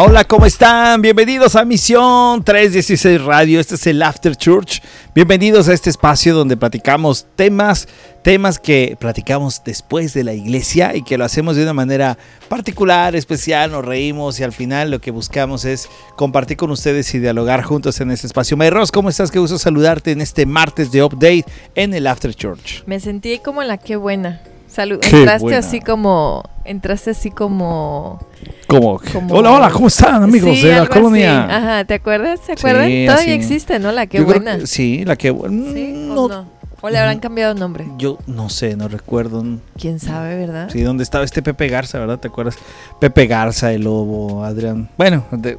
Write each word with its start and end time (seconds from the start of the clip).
Hola, 0.00 0.22
¿cómo 0.22 0.46
están? 0.46 1.02
Bienvenidos 1.02 1.56
a 1.56 1.64
Misión 1.64 2.44
316 2.44 3.20
Radio. 3.20 3.58
Este 3.58 3.74
es 3.74 3.84
el 3.88 4.00
After 4.00 4.36
Church. 4.36 4.80
Bienvenidos 5.12 5.68
a 5.68 5.72
este 5.72 5.90
espacio 5.90 6.36
donde 6.36 6.56
platicamos 6.56 7.26
temas, 7.34 7.88
temas 8.22 8.60
que 8.60 8.96
platicamos 9.00 9.60
después 9.64 10.14
de 10.14 10.22
la 10.22 10.34
iglesia 10.34 10.94
y 10.94 11.02
que 11.02 11.18
lo 11.18 11.24
hacemos 11.24 11.56
de 11.56 11.64
una 11.64 11.72
manera 11.72 12.16
particular, 12.48 13.16
especial, 13.16 13.72
nos 13.72 13.84
reímos 13.84 14.38
y 14.38 14.44
al 14.44 14.52
final 14.52 14.92
lo 14.92 15.00
que 15.00 15.10
buscamos 15.10 15.64
es 15.64 15.88
compartir 16.14 16.56
con 16.58 16.70
ustedes 16.70 17.12
y 17.16 17.18
dialogar 17.18 17.64
juntos 17.64 18.00
en 18.00 18.12
este 18.12 18.28
espacio. 18.28 18.56
Mayros, 18.56 18.92
¿cómo 18.92 19.08
estás? 19.08 19.32
Qué 19.32 19.40
gusto 19.40 19.58
saludarte 19.58 20.12
en 20.12 20.20
este 20.20 20.46
martes 20.46 20.92
de 20.92 21.02
update 21.02 21.44
en 21.74 21.92
el 21.92 22.06
After 22.06 22.32
Church. 22.32 22.84
Me 22.86 23.00
sentí 23.00 23.40
como 23.40 23.62
en 23.62 23.66
la 23.66 23.78
qué 23.78 23.96
buena. 23.96 24.42
Salud. 24.78 25.00
Entraste 25.02 25.56
así 25.56 25.80
como. 25.80 26.44
Entraste 26.64 27.10
así 27.10 27.32
como. 27.32 28.24
Como, 28.68 29.00
hola, 29.30 29.50
hola, 29.50 29.70
¿cómo 29.70 29.88
están 29.88 30.22
amigos 30.22 30.62
de 30.62 30.72
la 30.72 30.86
colonia? 30.86 31.56
Ajá, 31.56 31.84
¿te 31.84 31.94
acuerdas? 31.94 32.38
¿Se 32.46 32.52
acuerdan? 32.52 32.88
Todavía 33.06 33.34
existe, 33.34 33.80
¿no? 33.80 33.90
La 33.90 34.06
qué 34.06 34.20
buena. 34.20 34.64
sí, 34.66 35.04
la 35.04 35.16
qué 35.16 35.30
buena. 35.30 35.72
¿Sí, 35.72 36.12
o 36.14 36.28
no? 36.28 36.46
¿O 36.80 36.88
le 36.90 36.96
habrán 36.96 37.18
cambiado 37.18 37.54
nombre? 37.56 37.86
Yo 37.96 38.18
no 38.28 38.48
sé, 38.50 38.76
no 38.76 38.86
recuerdo. 38.86 39.44
¿Quién 39.76 39.98
sabe, 39.98 40.36
verdad? 40.36 40.68
Sí, 40.72 40.82
¿dónde 40.82 41.02
estaba 41.02 41.24
este 41.24 41.42
Pepe 41.42 41.66
Garza, 41.66 41.98
verdad? 41.98 42.20
¿Te 42.20 42.28
acuerdas? 42.28 42.54
Pepe 43.00 43.26
Garza, 43.26 43.72
el 43.72 43.82
lobo, 43.82 44.44
Adrián. 44.44 44.88
Bueno, 44.96 45.24
de, 45.32 45.58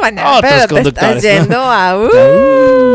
bueno 0.00 0.22
otros 0.38 0.66
conductores. 0.70 1.20
Te 1.20 1.34
estás 1.34 1.40
yendo 1.48 1.60
a... 1.60 1.98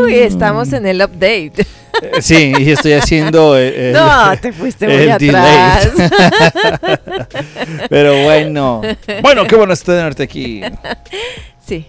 Uh, 0.00 0.08
y 0.08 0.14
estamos 0.14 0.72
en 0.72 0.86
el 0.86 1.00
update. 1.00 1.64
Sí, 2.20 2.52
y 2.58 2.70
estoy 2.70 2.92
haciendo. 2.92 3.58
Eh, 3.58 3.92
no, 3.94 4.36
te 4.40 4.52
fuiste 4.52 4.86
muy 4.86 5.08
atrás. 5.08 5.90
Pero 7.88 8.22
bueno. 8.24 8.82
Bueno, 9.22 9.46
qué 9.46 9.56
bueno 9.56 9.74
tenerte 9.76 10.22
aquí. 10.22 10.62
Sí. 11.66 11.86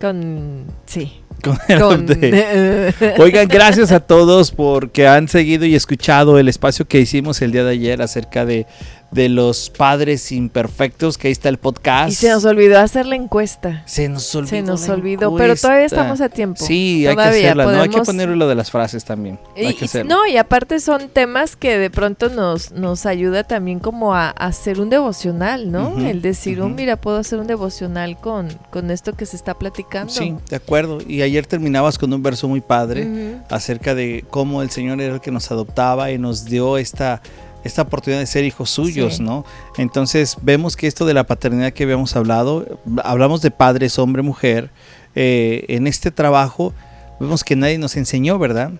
Con. 0.00 0.66
Sí. 0.86 1.20
Oigan, 3.18 3.48
gracias 3.48 3.92
a 3.92 4.00
todos 4.00 4.50
porque 4.50 5.06
han 5.06 5.28
seguido 5.28 5.66
y 5.66 5.74
escuchado 5.74 6.38
el 6.38 6.48
espacio 6.48 6.86
que 6.86 7.00
hicimos 7.00 7.42
el 7.42 7.52
día 7.52 7.64
de 7.64 7.72
ayer 7.72 8.00
acerca 8.00 8.46
de 8.46 8.66
de 9.14 9.28
los 9.28 9.70
padres 9.70 10.32
imperfectos, 10.32 11.16
que 11.16 11.28
ahí 11.28 11.32
está 11.32 11.48
el 11.48 11.58
podcast. 11.58 12.10
Y 12.10 12.14
se 12.16 12.28
nos 12.30 12.44
olvidó 12.44 12.80
hacer 12.80 13.06
la 13.06 13.14
encuesta. 13.14 13.84
Se 13.86 14.08
nos 14.08 14.34
olvidó. 14.34 14.50
Se 14.50 14.62
nos 14.62 14.88
olvidó, 14.88 15.36
pero 15.36 15.54
todavía 15.54 15.86
estamos 15.86 16.20
a 16.20 16.28
tiempo. 16.28 16.64
Sí, 16.64 17.06
hay 17.06 17.14
que 17.14 17.22
hacerla, 17.22 17.64
¿no? 17.64 17.82
Hay 17.82 17.88
que 17.88 18.02
ponerlo 18.02 18.34
lo 18.34 18.48
de 18.48 18.56
las 18.56 18.72
frases 18.72 19.04
también. 19.04 19.38
hay 19.56 19.74
que 19.74 20.04
no, 20.04 20.26
y 20.26 20.36
aparte 20.36 20.80
son 20.80 21.08
temas 21.08 21.54
que 21.54 21.78
de 21.78 21.90
pronto 21.90 22.28
nos, 22.28 22.72
nos 22.72 23.06
ayuda 23.06 23.44
también 23.44 23.78
como 23.78 24.14
a, 24.14 24.30
hacer 24.30 24.80
un 24.80 24.90
devocional, 24.90 25.70
¿no? 25.70 25.96
el 25.98 26.20
decir, 26.20 26.60
oh, 26.60 26.68
mira, 26.68 26.96
puedo 26.96 27.18
hacer 27.18 27.38
un 27.38 27.46
devocional 27.46 28.18
con, 28.18 28.48
con 28.70 28.90
esto 28.90 29.12
que 29.12 29.26
se 29.26 29.36
está 29.36 29.54
platicando. 29.54 30.12
Sí, 30.12 30.34
de 30.48 30.56
acuerdo. 30.56 30.98
Y 31.06 31.22
ayer 31.22 31.46
terminabas 31.46 31.98
con 31.98 32.12
un 32.12 32.22
verso 32.22 32.48
muy 32.48 32.60
padre 32.60 33.38
acerca 33.48 33.94
de 33.94 34.24
cómo 34.30 34.62
el 34.62 34.70
Señor 34.70 35.00
era 35.00 35.14
el 35.14 35.20
que 35.20 35.30
nos 35.30 35.50
adoptaba 35.52 36.10
y 36.10 36.18
nos 36.18 36.46
dio 36.46 36.78
esta 36.78 37.22
esta 37.64 37.82
oportunidad 37.82 38.20
de 38.20 38.26
ser 38.26 38.44
hijos 38.44 38.70
suyos, 38.70 39.20
¿no? 39.20 39.44
Entonces 39.78 40.36
vemos 40.42 40.76
que 40.76 40.86
esto 40.86 41.06
de 41.06 41.14
la 41.14 41.24
paternidad 41.24 41.72
que 41.72 41.84
habíamos 41.84 42.14
hablado, 42.14 42.80
hablamos 43.02 43.42
de 43.42 43.50
padres, 43.50 43.98
hombre, 43.98 44.22
mujer, 44.22 44.70
eh, 45.14 45.64
en 45.68 45.86
este 45.86 46.10
trabajo 46.10 46.74
vemos 47.20 47.44
que 47.44 47.56
nadie 47.56 47.78
nos 47.78 47.96
enseñó, 47.96 48.38
¿verdad? 48.38 48.72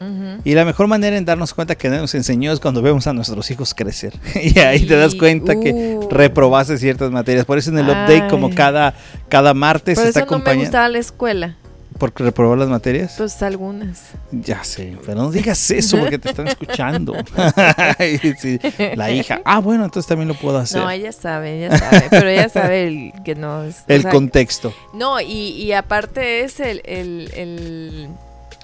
Y 0.44 0.54
la 0.54 0.64
mejor 0.64 0.86
manera 0.86 1.16
en 1.16 1.24
darnos 1.24 1.54
cuenta 1.54 1.76
que 1.76 1.88
nadie 1.88 2.02
nos 2.02 2.14
enseñó 2.14 2.52
es 2.52 2.60
cuando 2.60 2.82
vemos 2.82 3.06
a 3.06 3.12
nuestros 3.12 3.50
hijos 3.50 3.74
crecer. 3.74 4.14
y 4.42 4.58
ahí 4.58 4.86
te 4.86 4.96
das 4.96 5.14
cuenta 5.14 5.58
que 5.58 5.72
uh. 5.72 6.08
reprobaste 6.10 6.78
ciertas 6.78 7.10
materias. 7.10 7.44
Por 7.44 7.58
eso 7.58 7.70
en 7.70 7.78
el 7.78 7.86
update, 7.86 8.28
como 8.28 8.54
cada, 8.54 8.94
cada 9.28 9.54
martes, 9.54 9.98
Por 9.98 10.06
está 10.08 10.20
eso 10.20 10.38
no 10.38 10.44
me 10.44 10.54
gustaba 10.56 10.88
la 10.88 10.98
escuela. 10.98 11.56
¿Porque 11.98 12.24
reprobó 12.24 12.56
las 12.56 12.68
materias? 12.68 13.14
Pues 13.16 13.40
algunas. 13.42 14.10
Ya 14.32 14.64
sé, 14.64 14.96
pero 15.06 15.22
no 15.22 15.30
digas 15.30 15.70
eso 15.70 15.98
porque 15.98 16.18
te 16.18 16.30
están 16.30 16.48
escuchando. 16.48 17.14
la 18.96 19.10
hija. 19.12 19.40
Ah, 19.44 19.60
bueno, 19.60 19.84
entonces 19.84 20.08
también 20.08 20.28
lo 20.28 20.34
puedo 20.34 20.58
hacer. 20.58 20.82
No, 20.82 20.90
ella 20.90 21.12
sabe, 21.12 21.58
ella 21.58 21.78
sabe, 21.78 22.06
pero 22.10 22.28
ella 22.28 22.48
sabe 22.48 23.12
que 23.24 23.36
no 23.36 23.62
es... 23.62 23.84
El 23.86 24.08
contexto. 24.08 24.74
No, 24.92 25.20
y, 25.20 25.72
aparte 25.72 26.40
es 26.40 26.58
el, 26.58 26.82
el, 26.84 27.30
el... 27.34 28.08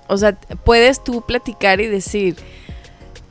O 0.09 0.17
sea, 0.17 0.33
puedes 0.65 1.03
tú 1.05 1.23
platicar 1.23 1.81
y 1.81 1.87
decir 1.87 2.37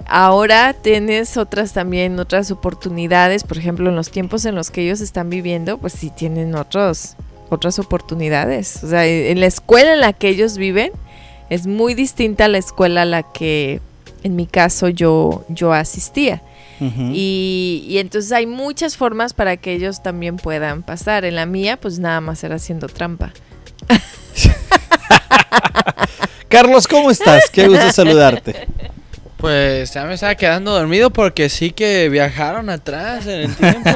ahora 0.10 0.74
tienes 0.74 1.38
otras 1.38 1.74
también, 1.74 2.20
otras 2.20 2.52
oportunidades, 2.52 3.44
por 3.44 3.58
ejemplo, 3.58 3.90
en 3.90 3.96
los 3.96 4.10
tiempos 4.10 4.46
en 4.46 4.56
los 4.56 4.72
que 4.72 4.82
ellos 4.82 5.02
están 5.02 5.30
viviendo, 5.30 5.78
pues 5.78 5.94
sí 5.94 6.10
tienen 6.10 6.56
otros, 6.56 7.16
otras 7.50 7.80
oportunidades. 7.80 8.84
O 8.84 8.88
sea, 8.88 9.06
en 9.06 9.40
la 9.40 9.48
escuela 9.48 9.94
en 9.94 10.02
la 10.02 10.14
que 10.14 10.30
ellos 10.30 10.58
viven 10.58 10.92
es 11.50 11.68
muy 11.68 11.94
distinta 11.94 12.46
a 12.46 12.48
la 12.48 12.60
escuela 12.60 13.02
a 13.02 13.06
la 13.06 13.24
que 13.24 13.82
en 14.24 14.36
mi 14.36 14.46
caso 14.46 14.90
yo, 14.90 15.46
yo 15.50 15.74
asistía. 15.74 16.42
y, 16.80 17.96
entonces 17.98 18.32
hay 18.32 18.46
muchas 18.46 18.96
formas 18.96 19.34
para 19.34 19.58
que 19.58 19.74
ellos 19.74 20.02
también 20.02 20.38
puedan 20.38 20.84
pasar. 20.84 21.26
En 21.26 21.36
la 21.36 21.46
mía, 21.46 21.78
pues 21.78 22.00
nada 22.00 22.22
más 22.22 22.44
era 22.44 22.56
haciendo 22.56 22.88
trampa. 22.88 23.34
Carlos, 26.48 26.88
¿cómo 26.88 27.12
estás? 27.12 27.50
Qué 27.50 27.68
gusto 27.68 27.92
saludarte. 27.92 28.68
Pues 29.38 29.94
ya 29.94 30.06
me 30.06 30.16
estaba 30.16 30.36
quedando 30.36 30.72
dormido 30.72 31.12
porque 31.12 31.50
sí 31.50 31.72
que 31.72 32.10
viajaron 32.10 32.70
atrás 32.70 33.28
en 33.28 33.42
el 33.42 33.56
tiempo. 33.56 33.92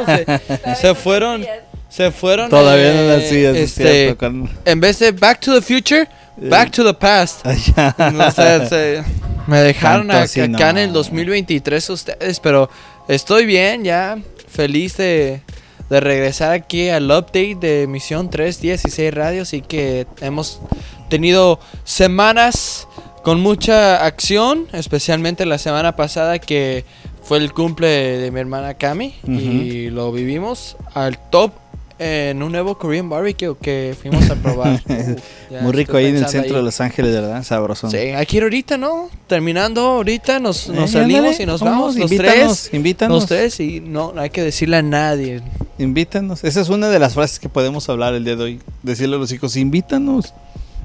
se 0.79 0.95
fueron 0.95 1.45
se 1.93 2.09
fueron. 2.09 2.49
Todavía 2.49 2.93
no 2.93 3.07
nací, 3.07 3.43
es 3.43 3.77
este, 3.77 4.17
En 4.65 4.79
vez 4.79 4.97
de 4.97 5.11
Back 5.11 5.41
to 5.41 5.53
the 5.53 5.61
Future, 5.61 6.07
Back 6.37 6.71
to 6.71 6.83
the 6.83 6.93
Past. 6.93 7.45
me 9.47 9.59
dejaron 9.59 10.09
acá, 10.09 10.69
en 10.71 10.77
el 10.77 10.91
2023 10.91 11.89
ustedes, 11.91 12.39
pero 12.39 12.67
estoy 13.07 13.45
bien 13.45 13.83
ya, 13.83 14.17
feliz 14.47 14.97
de, 14.97 15.41
de 15.87 15.99
regresar 15.99 16.53
aquí 16.53 16.89
al 16.89 17.11
update 17.11 17.57
de 17.61 17.85
Misión 17.87 18.31
316 18.31 19.13
Radio, 19.13 19.43
así 19.43 19.61
que 19.61 20.07
hemos 20.21 20.61
tenido 21.09 21.59
semanas 21.83 22.87
con 23.23 23.39
mucha 23.39 24.03
acción, 24.03 24.67
especialmente 24.73 25.45
la 25.45 25.59
semana 25.59 25.95
pasada 25.95 26.39
que 26.39 26.85
fue 27.21 27.37
el 27.37 27.53
cumple 27.53 27.87
de 27.87 28.31
mi 28.31 28.39
hermana 28.39 28.73
Cami 28.73 29.13
y 29.27 29.91
lo 29.91 30.11
vivimos 30.11 30.75
al 30.93 31.17
top 31.29 31.62
en 31.99 32.41
un 32.41 32.51
nuevo 32.51 32.77
Korean 32.77 33.09
barbecue 33.09 33.55
que 33.61 33.95
fuimos 33.99 34.29
a 34.29 34.35
probar. 34.35 34.81
Muy 35.61 35.71
rico 35.71 35.97
ahí 35.97 36.07
en 36.07 36.17
el 36.17 36.27
centro 36.27 36.57
de 36.57 36.63
Los 36.63 36.81
Ángeles, 36.81 37.13
¿verdad? 37.13 37.43
Sabroso. 37.43 37.89
Sí, 37.89 38.11
aquí 38.11 38.39
ahorita, 38.39 38.77
¿no? 38.77 39.09
Terminando 39.27 39.81
ahorita, 39.81 40.39
nos, 40.39 40.67
nos 40.69 40.89
eh, 40.89 40.93
salimos 40.93 41.39
y 41.39 41.45
nos 41.45 41.61
vamos 41.61 41.95
los 41.95 42.09
tres. 42.09 42.69
Invítanos. 42.73 43.21
Los 43.21 43.25
tres 43.27 43.59
y 43.59 43.79
no, 43.79 44.13
hay 44.17 44.29
que 44.29 44.41
decirle 44.43 44.77
a 44.77 44.81
nadie. 44.81 45.41
Invítanos. 45.77 46.43
Esa 46.43 46.61
es 46.61 46.69
una 46.69 46.89
de 46.89 46.99
las 46.99 47.13
frases 47.13 47.39
que 47.39 47.49
podemos 47.49 47.87
hablar 47.89 48.13
el 48.13 48.23
día 48.23 48.35
de 48.35 48.43
hoy. 48.43 48.61
Decirle 48.81 49.15
a 49.15 49.19
los 49.19 49.31
hijos, 49.31 49.55
invítanos. 49.55 50.33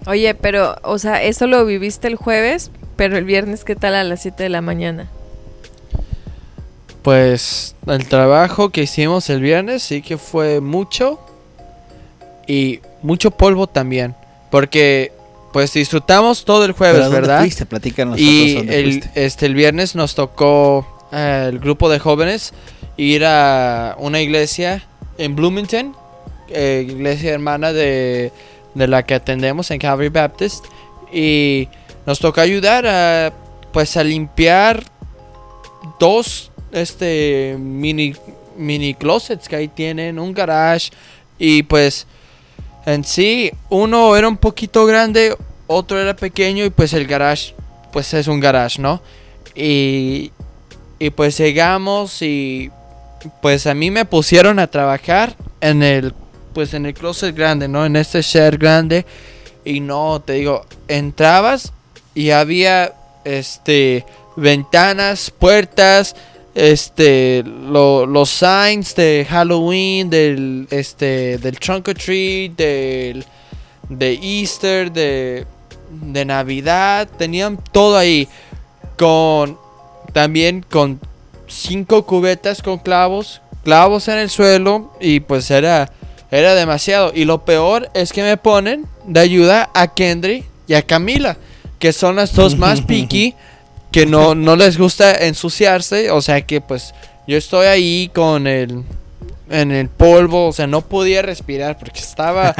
Oye, 0.07 0.35
pero, 0.35 0.77
o 0.83 0.99
sea, 0.99 1.23
eso 1.23 1.47
lo 1.47 1.65
viviste 1.67 2.07
el 2.09 2.17
jueves, 2.17 2.71
pero 2.97 3.19
el 3.19 3.25
viernes, 3.25 3.65
¿qué 3.65 3.77
tal 3.77 3.95
a 3.95 4.05
las 4.05 4.23
7 4.23 4.43
de 4.43 4.49
la 4.49 4.61
mañana? 4.61 5.09
Pues 7.09 7.75
el 7.87 8.07
trabajo 8.07 8.69
que 8.69 8.83
hicimos 8.83 9.31
el 9.31 9.41
viernes 9.41 9.83
sí 9.83 10.03
que 10.03 10.19
fue 10.19 10.61
mucho 10.61 11.19
y 12.47 12.81
mucho 13.01 13.31
polvo 13.31 13.67
también, 13.67 14.15
porque 14.51 15.13
pues 15.55 15.73
disfrutamos 15.73 16.45
todo 16.45 16.67
el 16.67 16.73
jueves, 16.73 17.09
¿verdad? 17.09 17.41
Fuiste? 17.41 17.65
Platícanos 17.65 18.21
y 18.21 18.59
el, 18.59 19.03
este 19.15 19.47
el 19.47 19.55
viernes 19.55 19.95
nos 19.95 20.15
tocó 20.15 21.09
eh, 21.11 21.47
el 21.49 21.61
grupo 21.61 21.89
de 21.89 21.99
jóvenes 21.99 22.53
ir 22.99 23.25
a 23.25 23.97
una 23.99 24.21
iglesia 24.21 24.87
en 25.17 25.35
Bloomington, 25.35 25.97
eh, 26.51 26.85
iglesia 26.87 27.33
hermana 27.33 27.73
de, 27.73 28.33
de 28.75 28.87
la 28.87 29.07
que 29.07 29.15
atendemos 29.15 29.71
en 29.71 29.79
Calvary 29.79 30.11
Baptist 30.11 30.67
y 31.11 31.71
nos 32.05 32.19
tocó 32.19 32.43
ayudar 32.43 32.87
a 32.87 33.33
pues 33.73 33.97
a 33.97 34.05
limpiar 34.05 34.85
dos 35.99 36.51
este 36.73 37.57
mini 37.59 38.15
mini 38.57 38.95
closets 38.95 39.49
que 39.49 39.57
ahí 39.57 39.69
tienen, 39.69 40.19
un 40.19 40.35
garage 40.35 40.91
y 41.39 41.63
pues 41.63 42.07
en 42.87 43.05
sí 43.05 43.53
uno 43.69 44.17
era 44.17 44.29
un 44.29 44.37
poquito 44.37 44.85
grande, 44.87 45.37
otro 45.67 46.01
era 46.01 46.17
pequeño 46.17 46.65
y 46.65 46.71
pues 46.71 46.93
el 46.93 47.07
garage 47.07 47.55
pues 47.93 48.13
es 48.15 48.27
un 48.27 48.41
garage, 48.41 48.81
¿no? 48.81 49.01
Y 49.55 50.33
y 50.99 51.11
pues 51.11 51.39
llegamos 51.39 52.23
y 52.23 52.71
pues 53.41 53.67
a 53.67 53.75
mí 53.75 53.91
me 53.91 54.05
pusieron 54.05 54.59
a 54.59 54.67
trabajar 54.67 55.37
en 55.61 55.83
el 55.83 56.15
pues 56.53 56.75
en 56.75 56.87
el 56.87 56.95
closet 56.95 57.37
grande, 57.37 57.69
¿no? 57.69 57.87
En 57.87 57.95
este 57.97 58.23
shed 58.23 58.59
grande 58.59 59.07
y 59.65 59.81
no, 59.81 60.21
te 60.21 60.35
digo, 60.35 60.67
entrabas 60.89 61.73
y 62.15 62.31
había 62.31 62.95
este 63.25 64.05
ventanas, 64.37 65.31
puertas, 65.31 66.17
este 66.59 67.43
lo- 67.45 68.05
los 68.07 68.29
signs 68.31 68.95
de 68.97 69.27
Halloween, 69.29 70.11
del 70.11 70.67
este 70.71 71.39
del 71.39 71.59
trunk 71.59 71.89
or 71.89 71.95
treat, 71.95 72.53
del 72.57 73.25
de 73.89 74.13
Easter, 74.23 74.91
de 74.93 75.47
de 75.91 76.25
Navidad, 76.25 77.09
tenían 77.17 77.59
todo 77.73 77.97
ahí 77.97 78.29
con 78.99 79.57
también 80.13 80.65
con 80.69 81.01
cinco 81.47 82.05
cubetas 82.05 82.61
con 82.63 82.79
clavos, 82.79 83.41
clavos 83.65 84.09
en 84.09 84.19
el 84.19 84.29
suelo 84.31 84.93
y 85.01 85.21
pues 85.21 85.51
era 85.51 85.91
era 86.31 86.55
demasiado. 86.55 87.13
Y 87.15 87.25
lo 87.25 87.45
peor 87.45 87.89
es 87.95 88.13
que 88.13 88.23
me 88.23 88.37
ponen 88.37 88.85
de 89.07 89.21
ayuda 89.21 89.71
a 89.75 89.87
Kendry 89.95 90.45
y 90.67 90.75
a 90.75 90.83
Camila, 90.83 91.39
que 91.79 91.93
son 91.95 92.17
las 92.17 92.35
dos 92.35 92.59
más 92.59 92.83
picky 92.87 93.35
que 93.91 94.07
no, 94.07 94.35
no 94.35 94.57
les 94.57 94.79
gusta 94.79 95.13
ensuciarse, 95.27 96.11
o 96.11 96.21
sea 96.21 96.43
que 96.43 96.61
pues 96.61 96.95
yo 97.27 97.37
estoy 97.37 97.67
ahí 97.67 98.11
con 98.15 98.47
el 98.47 98.85
en 99.51 99.73
el 99.73 99.89
polvo, 99.89 100.49
o 100.49 100.53
sea, 100.53 100.67
no 100.67 100.83
podía 100.83 101.23
respirar 101.23 101.79
porque 101.79 102.01
estaba 102.01 102.55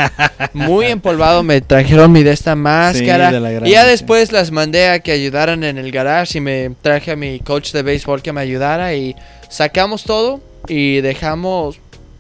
muy 0.55 0.87
empolvado, 0.91 1.43
me 1.43 1.61
trajeron 1.61 2.13
mi 2.13 2.23
de 2.23 2.33
esta 2.33 2.55
máscara 2.55 3.31
de 3.31 3.41
la 3.41 3.51
gran, 3.51 3.67
y 3.67 3.73
ya 3.73 3.85
después 3.85 4.33
las 4.33 4.51
mandé 4.51 4.89
a 4.89 5.01
que 5.01 5.13
ayudaran 5.13 5.65
en 5.65 5.79
el 5.79 5.93
garage 5.93 6.39
y 6.39 6.41
me 6.41 6.71
traje 6.81 7.11
a 7.11 7.17
mi 7.17 7.41
coach 7.41 7.73
de 7.73 7.83
béisbol 7.83 8.23
que 8.23 8.33
me 8.33 8.41
ayudara 8.41 8.95
y 8.95 9.15
sacamos 9.49 10.05
todo 10.05 10.41
y 10.67 11.01
dejamos 11.01 11.79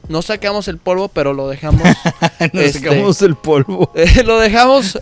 no 0.09 0.23
sacamos 0.23 0.69
el 0.69 0.79
polvo, 0.79 1.09
pero 1.09 1.33
lo 1.33 1.49
dejamos 1.49 1.83
Nos 2.53 2.65
Este- 2.65 2.81
sacamos 2.81 3.21
el 3.23 3.37
polvo. 3.37 3.91
eh, 3.95 4.23
lo 4.25 4.39
dejamos 4.41 4.99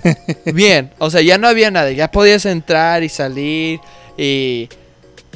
bien. 0.47 0.91
O 0.99 1.11
sea, 1.11 1.21
ya 1.23 1.39
no 1.39 1.49
había 1.49 1.71
nada. 1.71 1.91
Ya 1.93 2.11
podías 2.11 2.45
entrar 2.47 3.03
y 3.03 3.09
salir. 3.09 3.81
Y, 4.19 4.69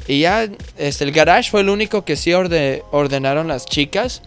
y 0.06 0.20
ya 0.20 0.48
este, 0.78 1.04
el 1.04 1.12
garage 1.12 1.50
fue 1.50 1.60
el 1.60 1.68
único 1.68 2.04
que 2.04 2.16
sí 2.16 2.32
orde- 2.32 2.82
ordenaron 2.90 3.48
las 3.48 3.66
chicas. 3.66 4.22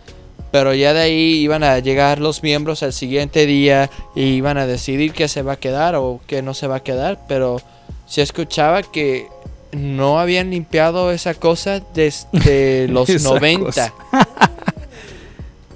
Pero 0.51 0.73
ya 0.75 0.93
de 0.93 1.01
ahí 1.01 1.33
iban 1.39 1.63
a 1.63 1.79
llegar 1.79 2.19
los 2.19 2.43
miembros 2.43 2.83
al 2.83 2.93
siguiente 2.93 3.47
día 3.47 3.89
y 4.15 4.21
iban 4.35 4.59
a 4.59 4.67
decidir 4.67 5.11
qué 5.11 5.27
se 5.27 5.41
va 5.41 5.53
a 5.53 5.55
quedar 5.59 5.95
o 5.95 6.21
qué 6.27 6.43
no 6.43 6.53
se 6.53 6.67
va 6.67 6.75
a 6.75 6.83
quedar. 6.83 7.19
Pero 7.27 7.59
se 8.05 8.21
escuchaba 8.21 8.83
que 8.83 9.25
no 9.71 10.19
habían 10.19 10.51
limpiado 10.51 11.11
esa 11.11 11.33
cosa 11.33 11.81
desde 11.95 12.87
los 12.91 13.09
Esa 13.09 13.29
90. 13.29 13.93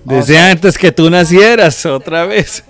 O 0.10 0.14
Desde 0.14 0.36
sea- 0.36 0.52
antes 0.52 0.78
que 0.78 0.92
tú 0.94 1.10
nacieras, 1.10 1.86
otra 1.86 2.26
vez. 2.26 2.64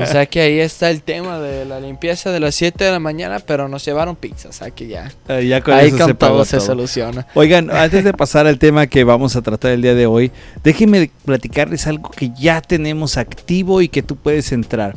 O 0.00 0.06
sea 0.06 0.24
que 0.24 0.40
ahí 0.40 0.58
está 0.58 0.88
el 0.90 1.02
tema 1.02 1.38
de 1.38 1.64
la 1.66 1.80
limpieza 1.80 2.30
de 2.32 2.40
las 2.40 2.54
7 2.54 2.82
de 2.84 2.90
la 2.90 2.98
mañana, 2.98 3.40
pero 3.40 3.68
nos 3.68 3.84
llevaron 3.84 4.16
pizza, 4.16 4.48
o 4.48 4.52
sea 4.52 4.70
que 4.70 4.86
ya. 4.86 5.12
Ah, 5.28 5.40
ya 5.40 5.60
con 5.60 5.74
ahí 5.74 5.88
eso 5.88 5.98
con 5.98 6.06
se 6.08 6.14
todo 6.14 6.44
se 6.46 6.60
soluciona. 6.60 7.26
Oigan, 7.34 7.70
antes 7.76 8.04
de 8.04 8.12
pasar 8.14 8.46
al 8.46 8.58
tema 8.58 8.86
que 8.86 9.04
vamos 9.04 9.36
a 9.36 9.42
tratar 9.42 9.72
el 9.72 9.82
día 9.82 9.94
de 9.94 10.06
hoy, 10.06 10.32
déjenme 10.64 11.10
platicarles 11.26 11.86
algo 11.86 12.10
que 12.10 12.30
ya 12.38 12.60
tenemos 12.62 13.16
activo 13.18 13.82
y 13.82 13.88
que 13.88 14.02
tú 14.02 14.16
puedes 14.16 14.50
entrar. 14.52 14.96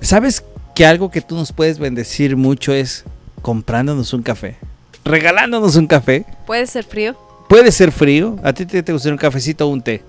¿Sabes 0.00 0.44
que 0.74 0.86
algo 0.86 1.10
que 1.10 1.20
tú 1.20 1.34
nos 1.34 1.52
puedes 1.52 1.78
bendecir 1.78 2.36
mucho 2.36 2.72
es 2.72 3.04
comprándonos 3.42 4.12
un 4.12 4.22
café? 4.22 4.56
Regalándonos 5.04 5.74
un 5.76 5.86
café. 5.86 6.24
¿Puede 6.46 6.66
ser 6.66 6.84
frío? 6.84 7.16
Puede 7.48 7.72
ser 7.72 7.90
frío. 7.92 8.36
¿A 8.44 8.52
ti 8.52 8.64
te, 8.64 8.82
te 8.82 8.92
gusta 8.92 9.08
un 9.10 9.16
cafecito 9.16 9.66
o 9.66 9.70
un 9.70 9.82
té? 9.82 10.02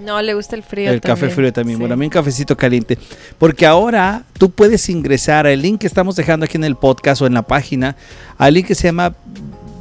No, 0.00 0.20
le 0.20 0.34
gusta 0.34 0.56
el 0.56 0.62
frío 0.62 0.90
el 0.90 1.00
café 1.00 1.28
frío 1.28 1.52
también. 1.52 1.78
Sí. 1.78 1.80
Bueno, 1.80 1.94
a 1.94 1.96
mí 1.96 2.06
un 2.06 2.10
cafecito 2.10 2.56
caliente. 2.56 2.98
Porque 3.38 3.64
ahora 3.66 4.24
tú 4.38 4.50
puedes 4.50 4.88
ingresar 4.88 5.46
al 5.46 5.60
link 5.60 5.80
que 5.80 5.86
estamos 5.86 6.16
dejando 6.16 6.44
aquí 6.44 6.56
en 6.56 6.64
el 6.64 6.76
podcast 6.76 7.22
o 7.22 7.26
en 7.26 7.34
la 7.34 7.42
página, 7.42 7.96
al 8.36 8.54
link 8.54 8.66
que 8.66 8.74
se 8.74 8.88
llama 8.88 9.14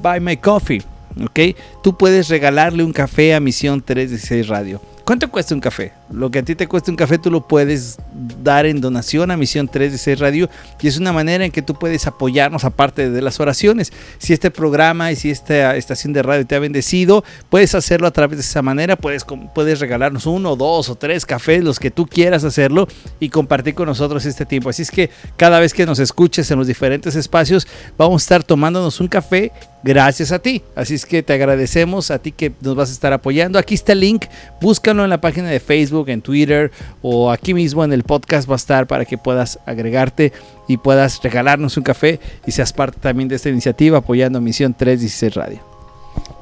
Buy 0.02 0.20
My 0.20 0.38
Coffee. 0.38 0.84
¿Ok? 1.24 1.58
Tú 1.84 1.98
puedes 1.98 2.30
regalarle 2.30 2.84
un 2.84 2.94
café 2.94 3.36
a 3.36 3.40
Misión 3.40 3.82
316 3.82 4.48
Radio. 4.48 4.82
¿Cuánto 5.06 5.30
cuesta 5.30 5.54
un 5.54 5.62
café? 5.62 5.92
Lo 6.14 6.30
que 6.30 6.40
a 6.40 6.44
ti 6.44 6.56
te 6.56 6.68
cuesta 6.68 6.92
un 6.92 6.98
café 6.98 7.18
tú 7.18 7.32
lo 7.32 7.48
puedes 7.48 7.98
dar 8.44 8.66
en 8.66 8.82
donación 8.82 9.32
a 9.32 9.38
Misión 9.38 9.68
316 9.68 10.20
Radio 10.20 10.50
y 10.80 10.88
es 10.88 10.98
una 10.98 11.12
manera 11.12 11.44
en 11.44 11.52
que 11.52 11.62
tú 11.62 11.74
puedes 11.74 12.06
apoyarnos 12.06 12.64
aparte 12.66 13.10
de 13.10 13.22
las 13.22 13.40
oraciones. 13.40 13.92
Si 14.20 14.32
este 14.32 14.52
programa 14.52 15.12
y 15.12 15.16
si 15.16 15.32
esta 15.32 15.76
estación 15.76 16.14
de 16.14 16.22
radio 16.22 16.46
te 16.46 16.56
ha 16.56 16.60
bendecido, 16.60 17.24
puedes 17.50 17.74
hacerlo 17.74 18.08
a 18.08 18.12
través 18.12 18.38
de 18.38 18.42
esa 18.44 18.62
manera. 18.62 18.96
Puedes, 18.96 19.26
puedes 19.56 19.80
regalarnos 19.80 20.26
uno, 20.28 20.56
dos 20.56 20.90
o 20.90 20.96
tres 20.96 21.26
cafés, 21.26 21.64
los 21.64 21.80
que 21.80 21.92
tú 21.92 22.06
quieras 22.06 22.44
hacerlo 22.44 22.88
y 23.20 23.30
compartir 23.30 23.74
con 23.74 23.88
nosotros 23.88 24.26
este 24.26 24.46
tiempo. 24.46 24.70
Así 24.70 24.84
es 24.84 24.92
que 24.92 25.10
cada 25.36 25.60
vez 25.60 25.74
que 25.74 25.86
nos 25.86 26.00
escuches 26.00 26.50
en 26.52 26.60
los 26.60 26.68
diferentes 26.68 27.16
espacios, 27.16 27.68
vamos 27.98 28.22
a 28.22 28.24
estar 28.24 28.44
tomándonos 28.44 29.00
un 29.00 29.08
café 29.08 29.52
gracias 29.84 30.32
a 30.32 30.40
ti. 30.40 30.64
Así 30.76 30.96
es 30.96 31.06
que 31.06 31.22
te 31.22 31.34
agradecemos 31.34 32.10
a 32.12 32.20
ti 32.20 32.32
que 32.32 32.54
nos 32.62 32.76
vas 32.76 32.90
a 32.90 32.94
estar 32.94 33.14
apoyando. 33.14 33.60
Aquí 33.60 33.76
está 33.76 33.92
el 33.92 34.00
link, 34.00 34.26
búscalo 34.62 35.04
en 35.04 35.10
la 35.10 35.22
página 35.22 35.50
de 35.50 35.60
Facebook, 35.60 36.03
en 36.12 36.22
Twitter 36.22 36.72
o 37.02 37.32
aquí 37.32 37.54
mismo 37.54 37.84
en 37.84 37.94
el 37.94 38.04
podcast 38.04 38.50
va 38.50 38.54
a 38.54 38.58
estar 38.58 38.88
para 38.88 39.06
que 39.06 39.18
puedas 39.18 39.60
agregarte 39.66 40.34
y 40.68 40.78
puedas 40.78 41.22
regalarnos 41.24 41.78
un 41.78 41.84
café 41.84 42.20
y 42.46 42.52
seas 42.52 42.74
parte 42.74 43.00
también 43.00 43.30
de 43.30 43.36
esta 43.36 43.50
iniciativa 43.50 44.00
apoyando 44.00 44.42
Misión 44.42 44.74
316 44.74 45.36
Radio. 45.36 45.73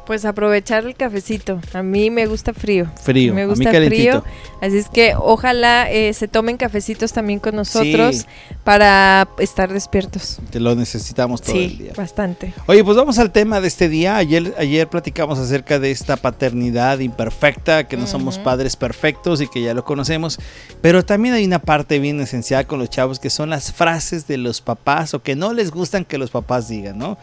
Pues 0.06 0.26
aprovechar 0.26 0.84
el 0.86 0.96
cafecito. 0.96 1.62
A 1.74 1.84
mí 1.84 2.10
me 2.10 2.26
gusta 2.26 2.54
frío. 2.54 2.92
Frío, 3.02 3.34
Me 3.34 3.44
a 3.44 3.46
mí 3.46 3.50
gusta 3.52 3.72
calentito. 3.72 4.22
frío. 4.24 4.24
Así 4.60 4.78
es 4.78 4.90
que 4.90 5.14
ojalá 5.16 5.90
eh, 5.92 6.12
se 6.14 6.28
tomen 6.28 6.58
cafecitos 6.58 7.14
también 7.14 7.40
con 7.40 7.56
nosotros 7.56 8.18
Sí. 8.18 8.26
para 8.64 9.28
estar 9.38 9.72
despiertos. 9.72 10.40
Te 10.50 10.60
lo 10.60 10.76
necesitamos 10.76 11.42
todo 11.42 11.56
el 11.56 11.78
día. 11.78 11.94
bastante. 11.96 12.54
Oye, 12.66 12.84
pues 12.84 12.98
vamos 12.98 13.20
al 13.20 13.32
tema 13.32 13.62
de 13.62 13.68
este 13.68 13.90
día. 13.90 14.18
Ayer, 14.18 14.54
ayer 14.58 14.88
platicamos 14.90 15.38
acerca 15.40 15.80
de 15.80 15.92
esta 15.92 16.18
paternidad 16.18 17.00
imperfecta, 17.00 17.88
que 17.88 17.96
no 17.96 18.08
somos 18.08 18.38
padres 18.40 18.76
perfectos 18.76 19.40
y 19.40 19.48
que 19.48 19.62
ya 19.62 19.74
lo 19.74 19.86
conocemos. 19.86 20.40
Pero 20.82 21.06
también 21.06 21.36
hay 21.36 21.46
una 21.46 21.60
parte 21.60 22.00
bien 22.00 22.20
esencial 22.20 22.66
con 22.68 22.80
los 22.80 22.90
chavos 22.90 23.20
que 23.20 23.30
son 23.30 23.50
las 23.52 23.72
frases 23.72 24.28
de 24.28 24.38
los 24.38 24.62
papás 24.62 25.14
o 25.14 25.22
que 25.22 25.36
no 25.36 25.54
les 25.54 25.72
gustan 25.72 26.06
que 26.06 26.18
los 26.18 26.32
papás 26.32 26.68
digan, 26.68 26.98
¿no? 26.98 27.18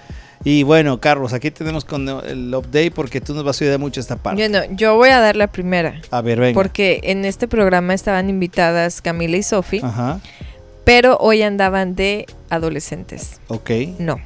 Y 0.45 0.63
bueno, 0.63 1.01
Carlos, 1.01 1.33
aquí 1.33 1.51
tenemos 1.51 1.85
con 1.85 2.09
el 2.09 2.55
update 2.55 2.91
porque 2.91 3.21
tú 3.21 3.35
nos 3.35 3.45
vas 3.45 3.61
a 3.61 3.65
ayudar 3.65 3.81
mucho 3.81 4.01
esta 4.01 4.17
parte. 4.17 4.49
Bueno, 4.49 4.65
yo 4.77 4.95
voy 4.97 5.11
a 5.11 5.21
dar 5.21 5.37
la 5.37 5.49
primera. 5.49 6.01
A 6.11 6.21
ver, 6.21 6.39
venga. 6.41 6.55
Porque 6.55 7.01
en 7.03 7.25
este 7.25 7.49
programa 7.49 7.95
estaban 7.95 8.31
invitadas 8.31 9.01
Camila 9.03 9.37
y 9.37 9.43
Sofi, 9.43 9.83
pero 10.85 11.17
hoy 11.19 11.43
andaban 11.43 11.95
de 11.95 12.27
adolescentes. 12.51 13.41
ok. 13.49 13.71
No. 13.99 14.21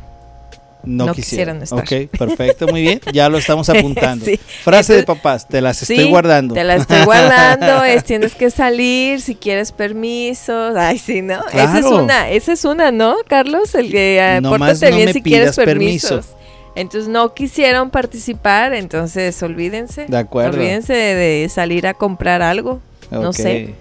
No, 0.85 1.07
no 1.07 1.15
quisieron. 1.15 1.61
quisieron 1.61 1.85
estar. 1.85 2.07
Ok, 2.07 2.19
perfecto, 2.19 2.67
muy 2.69 2.83
bien. 2.83 3.01
Ya 3.13 3.29
lo 3.29 3.39
estamos 3.39 3.69
apuntando. 3.71 4.25
Sí. 4.25 4.39
Frase 4.63 4.95
de 4.95 5.03
papás, 5.05 5.49
te 5.49 5.61
las 5.61 5.79
Sí, 5.79 5.95
estoy 5.95 6.11
guardando. 6.11 6.55
Te 6.55 6.65
la 6.65 6.77
estoy 6.77 7.05
guardando, 7.05 7.85
es 7.85 8.05
tienes 8.05 8.35
que 8.35 8.51
salir 8.51 9.21
si 9.21 9.35
quieres 9.35 9.73
permisos. 9.73 10.77
Ay, 10.77 10.99
sí, 10.99 11.23
¿no? 11.23 11.41
Esa 11.53 11.79
es 11.79 11.85
una, 11.87 12.31
esa 12.31 12.53
es 12.53 12.65
una, 12.65 12.91
¿no, 12.91 13.17
Carlos? 13.29 13.75
El 13.75 13.91
que 13.91 14.19
eh, 14.19 14.41
Nomás 14.41 14.59
pórtate 14.59 14.91
no 14.91 14.97
bien 14.97 15.07
me 15.07 15.13
si 15.13 15.23
quieres 15.23 15.55
pidas 15.55 15.67
permisos. 15.67 16.27
Entonces 16.75 17.09
no 17.09 17.35
quisieron 17.35 17.91
participar, 17.91 18.73
entonces 18.73 19.43
olvídense. 19.43 20.07
De 20.07 20.17
acuerdo. 20.17 20.59
Olvídense 20.59 20.95
de, 20.95 21.15
de 21.15 21.49
salir 21.49 21.87
a 21.87 21.95
comprar 21.95 22.41
algo. 22.43 22.81
No 23.11 23.33
sé. 23.33 23.75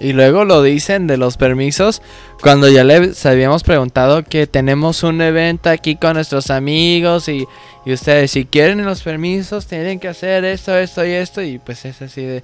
Y 0.00 0.12
luego 0.12 0.44
lo 0.44 0.62
dicen 0.62 1.06
de 1.06 1.16
los 1.16 1.36
permisos 1.36 2.02
cuando 2.42 2.68
ya 2.68 2.84
les 2.84 3.24
habíamos 3.26 3.62
preguntado 3.62 4.24
que 4.24 4.46
tenemos 4.46 5.02
un 5.02 5.22
evento 5.22 5.70
aquí 5.70 5.96
con 5.96 6.14
nuestros 6.14 6.50
amigos 6.50 7.28
y, 7.28 7.46
y 7.86 7.92
ustedes 7.92 8.32
si 8.32 8.44
quieren 8.44 8.84
los 8.84 9.02
permisos 9.02 9.66
tienen 9.66 10.00
que 10.00 10.08
hacer 10.08 10.44
esto, 10.44 10.76
esto 10.76 11.06
y 11.06 11.12
esto 11.12 11.42
y 11.42 11.58
pues 11.58 11.84
es 11.84 12.02
así 12.02 12.22
de 12.22 12.42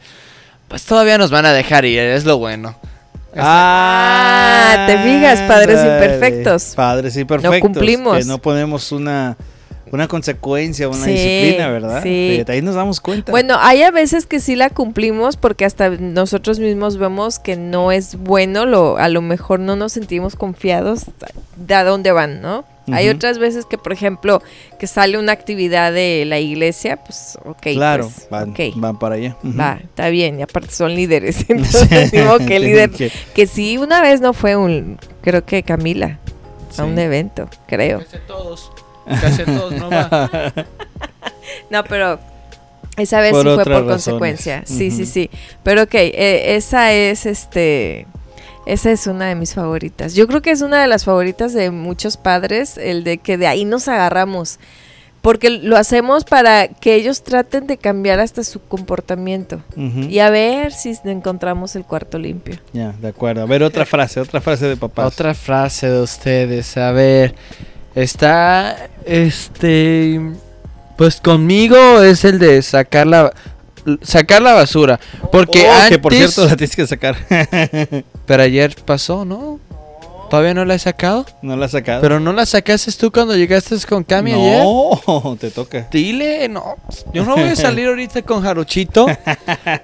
pues 0.69 0.85
todavía 0.85 1.19
nos 1.19 1.33
van 1.33 1.47
a 1.47 1.53
dejar 1.53 1.85
ir, 1.85 1.99
es 1.99 2.25
lo 2.25 2.39
bueno. 2.39 2.77
Ah, 3.37 4.85
te 4.87 4.99
fijas, 4.99 5.41
padres 5.41 5.81
imperfectos. 5.81 6.73
Padres 6.77 7.17
imperfectos. 7.17 7.61
cumplimos. 7.61 8.19
Que 8.19 8.25
no 8.25 8.39
ponemos 8.39 8.93
una, 8.93 9.37
una 9.93 10.07
consecuencia, 10.09 10.89
una 10.89 11.05
Sí, 11.05 11.11
disciplina, 11.13 11.69
¿verdad? 11.69 12.03
sí. 12.03 12.29
Fíjate, 12.33 12.53
ahí 12.53 12.63
nos 12.63 12.75
damos 12.75 13.01
cuenta. 13.01 13.33
Bueno, 13.33 13.57
hay 13.59 13.83
a 13.83 13.91
veces 13.91 14.27
que 14.27 14.41
sí 14.41 14.57
la 14.57 14.71
cumplimos 14.71 15.37
porque 15.37 15.65
hasta 15.65 15.91
nosotros 15.91 16.59
mismos 16.61 16.97
vemos 16.97 17.39
que 17.39 17.57
no 17.57 17.91
es 17.93 18.17
bueno, 18.17 18.67
lo, 18.67 18.99
a 18.99 19.09
lo 19.09 19.21
mejor 19.23 19.61
no 19.61 19.77
nos 19.77 19.93
sentimos 19.93 20.37
confiados 20.37 21.07
de 21.57 21.75
a 21.75 21.85
dónde 21.85 22.13
van, 22.13 22.41
¿no? 22.41 22.65
Hay 22.93 23.09
otras 23.09 23.39
veces 23.39 23.67
que, 23.67 23.79
por 23.79 23.93
ejemplo, 23.93 24.43
que 24.81 24.89
sale 24.89 25.17
una 25.17 25.31
actividad 25.31 25.93
de 25.93 26.25
la 26.27 26.41
iglesia, 26.41 26.97
pues, 26.97 27.39
ok, 27.45 27.63
claro, 27.75 28.11
pues, 28.13 28.27
van, 28.31 28.51
ok, 28.51 28.59
van 28.75 28.99
para 28.99 29.15
allá. 29.15 29.37
Va, 29.45 29.79
está 29.81 30.09
bien, 30.09 30.41
y 30.41 30.43
aparte 30.43 30.73
son 30.73 30.97
líderes, 30.97 31.45
entonces 31.49 32.11
digo 32.11 32.39
que 32.39 32.57
el 32.57 32.63
líder, 32.65 32.91
Que- 32.91 33.13
que 33.33 33.47
sí, 33.47 33.79
una 33.79 34.01
vez 34.01 34.21
no 34.21 34.33
fue 34.33 34.57
un, 34.57 34.99
creo 35.23 35.45
que 35.45 35.63
Camila, 35.63 36.19
sí. 36.71 36.81
a 36.81 36.85
un 36.85 36.99
evento, 36.99 37.49
creo. 37.69 38.03
Todos, 38.27 38.73
no 39.47 39.91
va. 39.91 40.31
No, 41.71 41.85
pero 41.85 42.19
esa 42.97 43.21
vez 43.21 43.33
Por 43.33 43.43
sí 43.43 43.49
fue 43.55 43.57
por 43.65 43.69
razones. 43.69 43.91
consecuencia. 43.91 44.63
Sí, 44.67 44.91
sí, 44.91 45.07
sí. 45.07 45.31
Pero 45.63 45.83
ok, 45.85 45.95
eh, 45.95 46.57
esa 46.57 46.93
es 46.93 47.27
este. 47.27 48.07
Esa 48.67 48.91
es 48.93 49.07
una 49.07 49.27
de 49.29 49.35
mis 49.35 49.55
favoritas. 49.55 50.15
Yo 50.15 50.27
creo 50.27 50.43
que 50.43 50.51
es 50.51 50.61
una 50.63 50.81
de 50.81 50.87
las 50.87 51.05
favoritas 51.05 51.53
de 51.55 51.71
muchos 51.71 52.17
padres, 52.17 52.77
el 52.79 53.05
de 53.05 53.19
que 53.19 53.37
de 53.37 53.47
ahí 53.47 53.65
nos 53.65 53.89
agarramos. 53.89 54.59
porque 55.23 55.51
lo 55.51 55.77
hacemos 55.77 56.25
para 56.25 56.69
que 56.69 56.95
ellos 56.95 57.23
traten 57.23 57.67
de 57.67 57.77
cambiar 57.79 58.21
hasta 58.21 58.43
su 58.45 58.59
comportamiento 58.61 59.61
y 59.77 60.19
a 60.21 60.31
ver 60.31 60.73
si 60.73 60.97
encontramos 61.05 61.77
el 61.77 61.85
cuarto 61.85 62.19
limpio. 62.19 62.59
Ya, 62.73 62.93
de 62.93 63.09
acuerdo. 63.09 63.43
A 63.43 63.47
ver, 63.47 63.63
otra 63.63 63.85
frase, 63.85 64.21
otra 64.21 64.41
frase 64.41 64.67
de 64.67 64.77
papás. 64.77 65.07
Otra 65.13 65.35
frase 65.35 65.91
de 65.91 66.01
ustedes, 66.01 66.77
a 66.77 66.93
ver. 66.93 67.35
Está, 67.95 68.89
este, 69.05 70.21
pues 70.97 71.21
conmigo 71.21 72.03
es 72.03 72.25
el 72.25 72.39
de 72.39 72.63
sacar 72.63 73.07
la, 73.07 73.33
sacar 74.03 74.43
la 74.43 74.55
basura. 74.55 75.01
Porque 75.33 75.67
Oh, 75.69 75.73
antes, 75.73 75.89
que 75.91 75.99
por 75.99 76.15
cierto 76.15 76.45
la 76.47 76.57
tienes 76.57 76.77
que 76.77 76.87
sacar. 76.87 77.17
pero 78.27 78.43
ayer 78.43 78.75
pasó, 78.85 79.25
¿no? 79.25 79.59
Todavía 80.31 80.55
no 80.55 80.65
la 80.65 80.77
he 80.77 80.79
sacado. 80.79 81.27
no 81.43 81.57
la 81.57 81.67
has 81.67 81.73
sacado. 81.73 82.01
Pero 82.01 82.21
no 82.21 82.33
la 82.33 82.47
sacaste 82.47 82.93
tú 82.93 83.11
cuando 83.11 83.35
llegaste 83.35 83.77
con 83.89 84.05
Cami 84.05 84.33
ayer. 84.33 84.63
no, 84.63 85.37
te 85.41 85.51
toca. 85.51 85.89
Dile, 85.91 86.49
no. 86.49 86.77
Yo 87.13 87.25
no 87.25 87.35
voy 87.35 87.49
a 87.49 87.57
salir 87.57 87.89
ahorita 87.89 88.23
con 88.23 88.41
Jarochito. 88.41 89.07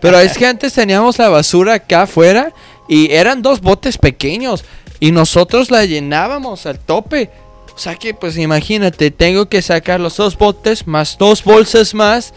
pero 0.01 0.21
es 0.21 0.39
que 0.39 0.47
antes 0.47 0.73
teníamos 0.73 1.19
la 1.19 1.29
basura 1.29 1.75
acá 1.75 2.03
afuera 2.03 2.53
y 2.89 3.11
eran 3.11 3.43
dos 3.43 3.61
botes 3.61 3.99
pequeños 3.99 4.65
y 5.01 5.11
nosotros 5.11 5.73
la 5.73 5.85
llenábamos 5.85 6.65
al 6.67 6.79
tope. 6.79 7.29
O 7.77 7.79
sea 7.79 7.95
que, 7.95 8.15
pues 8.15 8.37
imagínate, 8.39 9.11
tengo 9.11 9.49
que 9.49 9.61
sacar 9.63 10.01
los 10.01 10.17
dos 10.17 10.37
botes 10.37 10.87
más 10.87 11.19
dos 11.19 11.45
bolsas 11.45 11.95
más. 11.95 12.33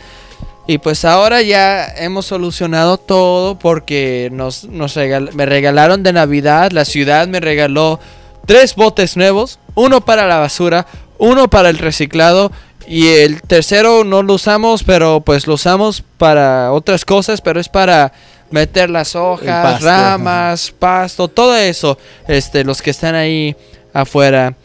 Y 0.68 0.78
pues 0.78 1.04
ahora 1.06 1.42
ya 1.42 1.86
hemos 1.98 2.28
solucionado 2.28 2.98
todo 2.98 3.58
porque 3.58 4.30
nos, 4.32 4.66
nos 4.66 4.96
regal- 4.96 5.32
me 5.34 5.48
regalaron 5.48 6.04
de 6.04 6.14
Navidad, 6.14 6.72
la 6.72 6.86
ciudad 6.86 7.28
me 7.28 7.40
regaló 7.40 8.00
tres 8.46 8.76
botes 8.76 9.18
nuevos, 9.18 9.58
uno 9.74 10.02
para 10.02 10.28
la 10.28 10.38
basura, 10.38 10.86
uno 11.18 11.50
para 11.50 11.70
el 11.70 11.80
reciclado 11.80 12.52
y 12.88 13.08
el 13.08 13.42
tercero 13.42 14.04
no 14.04 14.22
lo 14.22 14.36
usamos, 14.36 14.84
pero 14.84 15.22
pues 15.22 15.48
lo 15.48 15.56
usamos 15.56 16.04
para 16.20 16.72
otras 16.72 17.04
cosas, 17.04 17.42
pero 17.42 17.60
es 17.60 17.70
para 17.70 18.12
meter 18.52 18.92
las 18.92 19.16
hojas, 19.16 19.64
pasto, 19.64 19.86
ramas, 19.88 20.72
pasto, 20.78 21.28
todo 21.30 21.56
eso, 21.56 21.98
este, 22.28 22.64
los 22.64 22.82
que 22.84 22.92
están 22.92 23.16
ahí 23.16 23.56
afuera. 23.92 24.56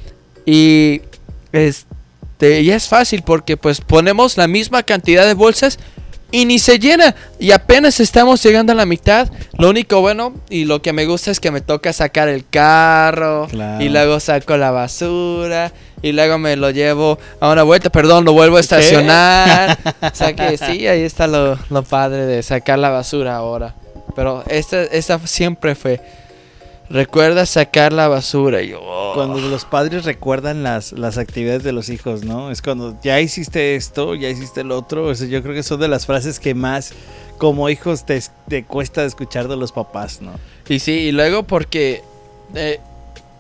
Y 0.47 1.03
este, 1.53 2.61
y 2.61 2.71
es 2.71 2.89
fácil 2.89 3.23
porque 3.23 3.57
pues 3.57 3.81
ponemos 3.81 4.37
la 4.37 4.49
misma 4.49 4.83
cantidad 4.83 5.25
de 5.25 5.35
bolsas 5.35 5.79
y 6.35 6.47
ni 6.47 6.59
se 6.59 6.81
llena. 6.81 7.15
Y 7.39 7.53
apenas 7.53 8.01
estamos 8.01 8.43
llegando 8.43 8.73
a 8.73 8.75
la 8.75 8.87
mitad. 8.87 9.31
Lo 9.57 9.71
único 9.71 10.01
bueno 10.01 10.35
y 10.51 10.65
lo 10.65 10.83
que 10.83 10.93
me 10.93 11.07
gusta 11.07 11.31
es 11.31 11.39
que 11.39 11.53
me 11.53 11.61
toca 11.61 11.93
sacar 11.93 12.29
el 12.29 12.45
carro. 12.45 13.47
Claro. 13.49 13.85
Y 13.85 13.89
luego 13.89 14.19
saco 14.19 14.57
la 14.57 14.73
basura. 14.73 15.73
Y 16.03 16.11
luego 16.11 16.39
me 16.39 16.57
lo 16.57 16.71
llevo 16.71 17.21
a 17.39 17.53
una 17.53 17.63
vuelta. 17.63 17.89
Perdón, 17.89 18.25
lo 18.25 18.33
vuelvo 18.33 18.57
a 18.57 18.61
estacionar. 18.61 19.79
o 20.03 20.11
sea 20.13 20.35
que 20.35 20.59
sí, 20.59 20.89
ahí 20.89 21.03
está 21.03 21.29
lo, 21.29 21.57
lo 21.71 21.85
padre 21.85 22.27
de 22.27 22.43
sacar 22.43 22.81
la 22.81 22.91
basura 22.91 23.37
ahora. 23.37 23.77
Pero 24.17 24.43
esta, 24.49 24.83
esta 24.83 25.25
siempre 25.27 25.77
fue. 25.77 26.01
Recuerda 26.91 27.47
sacar 27.47 27.93
la 27.93 28.09
basura. 28.09 28.63
Y 28.63 28.69
yo, 28.69 28.81
oh. 28.83 29.13
Cuando 29.15 29.41
los 29.41 29.65
padres 29.65 30.05
recuerdan 30.05 30.63
las, 30.63 30.93
las 30.93 31.19
actividades 31.19 31.63
de 31.63 31.73
los 31.73 31.89
hijos, 31.89 32.25
¿no? 32.25 32.51
Es 32.51 32.63
cuando 32.63 32.97
ya 33.03 33.21
hiciste 33.21 33.77
esto, 33.77 34.15
ya 34.15 34.29
hiciste 34.29 34.61
el 34.61 34.71
otro. 34.71 35.13
Yo 35.13 35.43
creo 35.43 35.55
que 35.55 35.63
son 35.63 35.81
de 35.81 35.89
las 35.89 36.07
frases 36.07 36.39
que 36.39 36.55
más 36.55 36.93
como 37.39 37.69
hijos 37.69 38.05
te, 38.05 38.23
te 38.49 38.65
cuesta 38.65 39.05
escuchar 39.05 39.49
de 39.49 39.57
los 39.57 39.73
papás, 39.73 40.21
¿no? 40.21 40.33
Y 40.69 40.79
sí, 40.79 40.93
y 40.93 41.13
luego 41.13 41.43
porque 41.45 42.03
eh, 42.55 42.81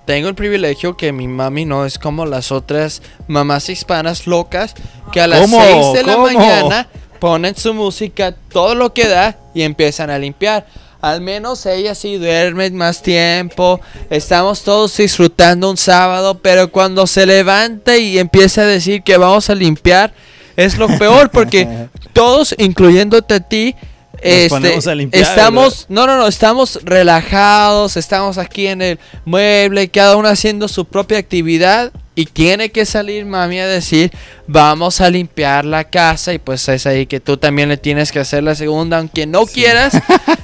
tengo 0.04 0.28
el 0.28 0.34
privilegio 0.34 0.96
que 0.96 1.12
mi 1.12 1.28
mami 1.28 1.64
no 1.64 1.86
es 1.86 1.98
como 1.98 2.26
las 2.26 2.52
otras 2.52 3.02
mamás 3.26 3.68
hispanas 3.68 4.26
locas 4.26 4.74
que 5.12 5.20
a 5.20 5.26
las 5.26 5.40
¿Cómo? 5.40 5.62
6 5.62 5.92
de 5.94 6.02
la 6.02 6.16
mañana 6.18 6.88
ponen 7.20 7.56
su 7.56 7.72
música, 7.72 8.34
todo 8.52 8.74
lo 8.74 8.92
que 8.92 9.08
da 9.08 9.38
y 9.54 9.62
empiezan 9.62 10.10
a 10.10 10.18
limpiar. 10.18 10.66
Al 11.04 11.20
menos 11.20 11.66
ella 11.66 11.94
sí 11.94 12.16
duerme 12.16 12.70
más 12.70 13.02
tiempo. 13.02 13.78
Estamos 14.08 14.62
todos 14.62 14.96
disfrutando 14.96 15.70
un 15.70 15.76
sábado, 15.76 16.38
pero 16.40 16.70
cuando 16.70 17.06
se 17.06 17.26
levanta 17.26 17.99
y 17.99 18.18
empieza 18.18 18.62
a 18.62 18.64
decir 18.64 19.02
que 19.02 19.18
vamos 19.18 19.50
a 19.50 19.54
limpiar, 19.54 20.14
es 20.56 20.78
lo 20.78 20.88
peor 20.88 21.30
porque 21.30 21.88
todos, 22.14 22.54
incluyéndote 22.56 23.34
a 23.34 23.40
ti, 23.40 23.75
este, 24.23 24.49
ponemos 24.49 24.87
a 24.87 24.94
limpiar, 24.94 25.23
estamos, 25.23 25.84
no, 25.90 26.06
no, 26.06 26.16
no, 26.16 26.26
estamos 26.26 26.78
relajados, 26.82 27.99
estamos 27.99 28.38
aquí 28.38 28.66
en 28.66 28.80
el 28.80 28.99
mueble, 29.26 29.90
cada 29.90 30.16
uno 30.16 30.28
haciendo 30.28 30.68
su 30.68 30.87
propia 30.87 31.18
actividad 31.18 31.92
y 32.16 32.26
tiene 32.26 32.71
que 32.71 32.87
salir 32.87 33.26
mami 33.26 33.59
a 33.59 33.66
decir, 33.66 34.12
vamos 34.47 35.00
a 35.00 35.11
limpiar 35.11 35.64
la 35.64 35.83
casa 35.85 36.33
y 36.33 36.38
pues 36.38 36.68
es 36.68 36.87
ahí 36.87 37.06
que 37.06 37.18
tú 37.18 37.37
también 37.37 37.68
le 37.68 37.76
tienes 37.76 38.12
que 38.12 38.21
hacer 38.21 38.42
la 38.44 38.54
segunda 38.54 38.99
aunque 38.99 39.26
no 39.26 39.47
quieras 39.47 39.94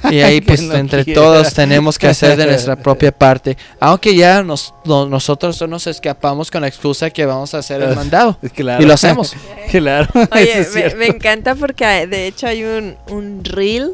y 0.09 0.19
ahí 0.19 0.41
pues 0.41 0.61
no 0.63 0.75
entre 0.75 1.05
quiera. 1.05 1.21
todos 1.21 1.53
tenemos 1.53 1.97
que 1.97 2.07
hacer 2.07 2.35
de 2.35 2.45
nuestra 2.45 2.75
propia 2.83 3.11
parte, 3.11 3.57
aunque 3.79 4.15
ya 4.15 4.43
nos, 4.43 4.73
no- 4.83 5.05
nosotros 5.05 5.61
no 5.61 5.67
nos 5.67 5.87
escapamos 5.87 6.51
con 6.51 6.61
la 6.61 6.67
excusa 6.67 7.09
que 7.09 7.25
vamos 7.25 7.53
a 7.53 7.59
hacer 7.59 7.81
el 7.81 7.95
mandado 7.95 8.37
Claro. 8.53 8.83
y 8.83 8.85
lo 8.85 8.93
hacemos. 8.93 9.33
claro. 9.69 10.07
Oye, 10.33 10.59
es 10.59 10.95
me, 10.97 11.07
encanta 11.07 11.55
porque 11.55 11.85
ah, 11.85 12.05
de 12.05 12.27
hecho 12.27 12.47
hay 12.47 12.63
un, 12.63 12.95
un 13.09 13.45
reel, 13.45 13.91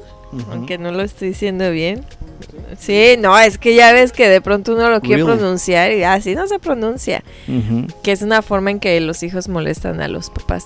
aunque 0.52 0.78
no 0.80 0.92
lo 0.92 1.04
estoy 1.04 1.30
diciendo 1.30 1.70
bien. 1.72 2.04
Sí, 2.80 3.16
no, 3.20 3.38
es 3.38 3.58
que 3.58 3.76
ya 3.76 3.94
ves 3.94 4.12
que 4.12 4.28
de 4.28 4.42
pronto 4.42 4.74
uno 4.74 4.90
lo 4.90 5.02
quiere 5.02 5.24
pronunciar 5.24 5.92
y 5.94 6.04
así 6.04 6.36
no 6.36 6.48
se 6.48 6.60
pronuncia. 6.60 7.24
Que 8.04 8.12
es 8.12 8.22
una 8.22 8.42
forma 8.42 8.72
en 8.72 8.80
que 8.80 9.00
los 9.00 9.24
hijos 9.24 9.48
molestan 9.48 10.02
a 10.02 10.08
los 10.08 10.30
papás. 10.30 10.66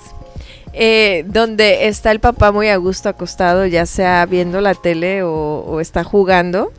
Eh, 0.73 1.25
donde 1.27 1.87
está 1.87 2.11
el 2.11 2.21
papá 2.21 2.51
muy 2.51 2.69
a 2.69 2.77
gusto 2.77 3.09
acostado, 3.09 3.65
ya 3.65 3.85
sea 3.85 4.25
viendo 4.25 4.61
la 4.61 4.73
tele 4.73 5.21
o, 5.21 5.65
o 5.67 5.79
está 5.81 6.03
jugando. 6.03 6.71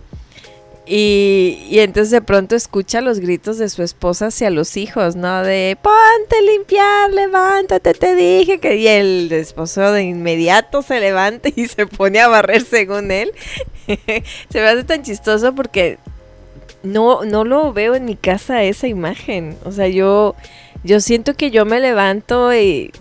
Y, 0.85 1.64
y 1.71 1.79
entonces 1.79 2.11
de 2.11 2.23
pronto 2.23 2.57
escucha 2.57 3.00
los 3.00 3.21
gritos 3.21 3.57
de 3.57 3.69
su 3.69 3.85
esposa 3.85 4.26
hacia 4.26 4.50
los 4.50 4.76
hijos, 4.76 5.14
¿no? 5.14 5.43
De 5.43 5.79
ponte 5.81 6.37
a 6.37 6.43
limpiar, 6.43 7.11
levántate, 7.12 7.95
te 7.95 8.17
dije 8.17 8.59
que... 8.59 8.76
Y 8.76 8.88
el 8.88 9.31
esposo 9.31 9.93
de 9.93 10.02
inmediato 10.02 10.83
se 10.83 10.99
levanta 10.99 11.50
y 11.55 11.69
se 11.69 11.87
pone 11.87 12.19
a 12.19 12.26
barrer 12.26 12.62
según 12.62 13.12
él. 13.12 13.31
se 14.49 14.61
me 14.61 14.69
hace 14.69 14.85
tan 14.85 15.03
chistoso 15.03 15.55
porque 15.55 15.99
no, 16.83 17.25
no 17.25 17.45
lo 17.45 17.73
veo 17.73 17.95
en 17.95 18.05
mi 18.05 18.17
casa 18.17 18.62
esa 18.62 18.89
imagen. 18.89 19.57
O 19.65 19.73
sea, 19.73 19.89
yo, 19.89 20.35
yo 20.85 21.01
siento 21.01 21.35
que 21.35 21.51
yo 21.51 21.65
me 21.65 21.81
levanto 21.81 22.55
y 22.55 22.93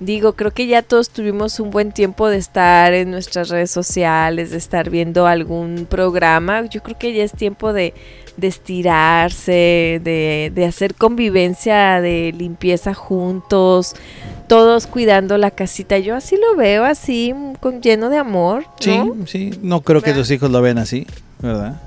digo, 0.00 0.32
creo 0.34 0.50
que 0.50 0.66
ya 0.66 0.82
todos 0.82 1.10
tuvimos 1.10 1.60
un 1.60 1.70
buen 1.70 1.92
tiempo 1.92 2.28
de 2.28 2.38
estar 2.38 2.92
en 2.94 3.10
nuestras 3.10 3.50
redes 3.50 3.70
sociales, 3.70 4.50
de 4.50 4.56
estar 4.56 4.90
viendo 4.90 5.26
algún 5.26 5.86
programa. 5.88 6.64
Yo 6.66 6.82
creo 6.82 6.98
que 6.98 7.12
ya 7.12 7.22
es 7.22 7.32
tiempo 7.32 7.72
de, 7.72 7.94
de 8.36 8.46
estirarse, 8.46 10.00
de, 10.02 10.50
de 10.54 10.64
hacer 10.64 10.94
convivencia, 10.94 12.00
de 12.00 12.32
limpieza 12.36 12.94
juntos, 12.94 13.94
todos 14.50 14.88
cuidando 14.88 15.38
la 15.38 15.52
casita. 15.52 15.96
Yo 15.98 16.16
así 16.16 16.36
lo 16.36 16.56
veo, 16.56 16.84
así, 16.84 17.32
con, 17.60 17.80
lleno 17.80 18.10
de 18.10 18.18
amor. 18.18 18.64
¿no? 18.84 19.14
Sí, 19.24 19.50
sí. 19.52 19.58
No 19.62 19.80
creo 19.82 20.02
que 20.02 20.12
tus 20.12 20.28
hijos 20.32 20.50
lo 20.50 20.60
ven 20.60 20.76
así, 20.76 21.06
¿verdad? 21.38 21.80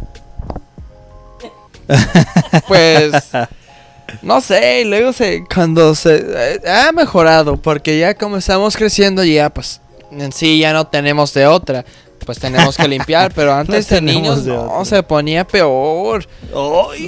Pues 2.70 3.12
no 4.22 4.40
sé, 4.40 4.82
y 4.82 4.86
luego 4.86 5.12
se 5.12 5.44
cuando 5.54 5.94
se 5.96 6.24
eh, 6.26 6.62
ha 6.70 6.94
mejorado 6.94 7.58
porque 7.58 8.00
ya 8.00 8.14
como 8.14 8.38
estamos 8.38 8.78
creciendo 8.78 9.24
ya 9.26 9.50
pues 9.50 9.82
en 10.12 10.32
sí 10.32 10.60
ya 10.60 10.72
no 10.72 10.88
tenemos 10.88 11.34
de 11.34 11.46
otra. 11.46 11.84
Pues 12.26 12.40
tenemos 12.40 12.78
que 12.78 12.88
limpiar, 12.88 13.34
pero 13.34 13.54
antes 13.56 13.90
de 13.90 14.02
niños 14.02 14.46
de 14.46 14.54
no, 14.54 14.86
se 14.86 15.04
ponía 15.04 15.46
peor. 15.46 16.26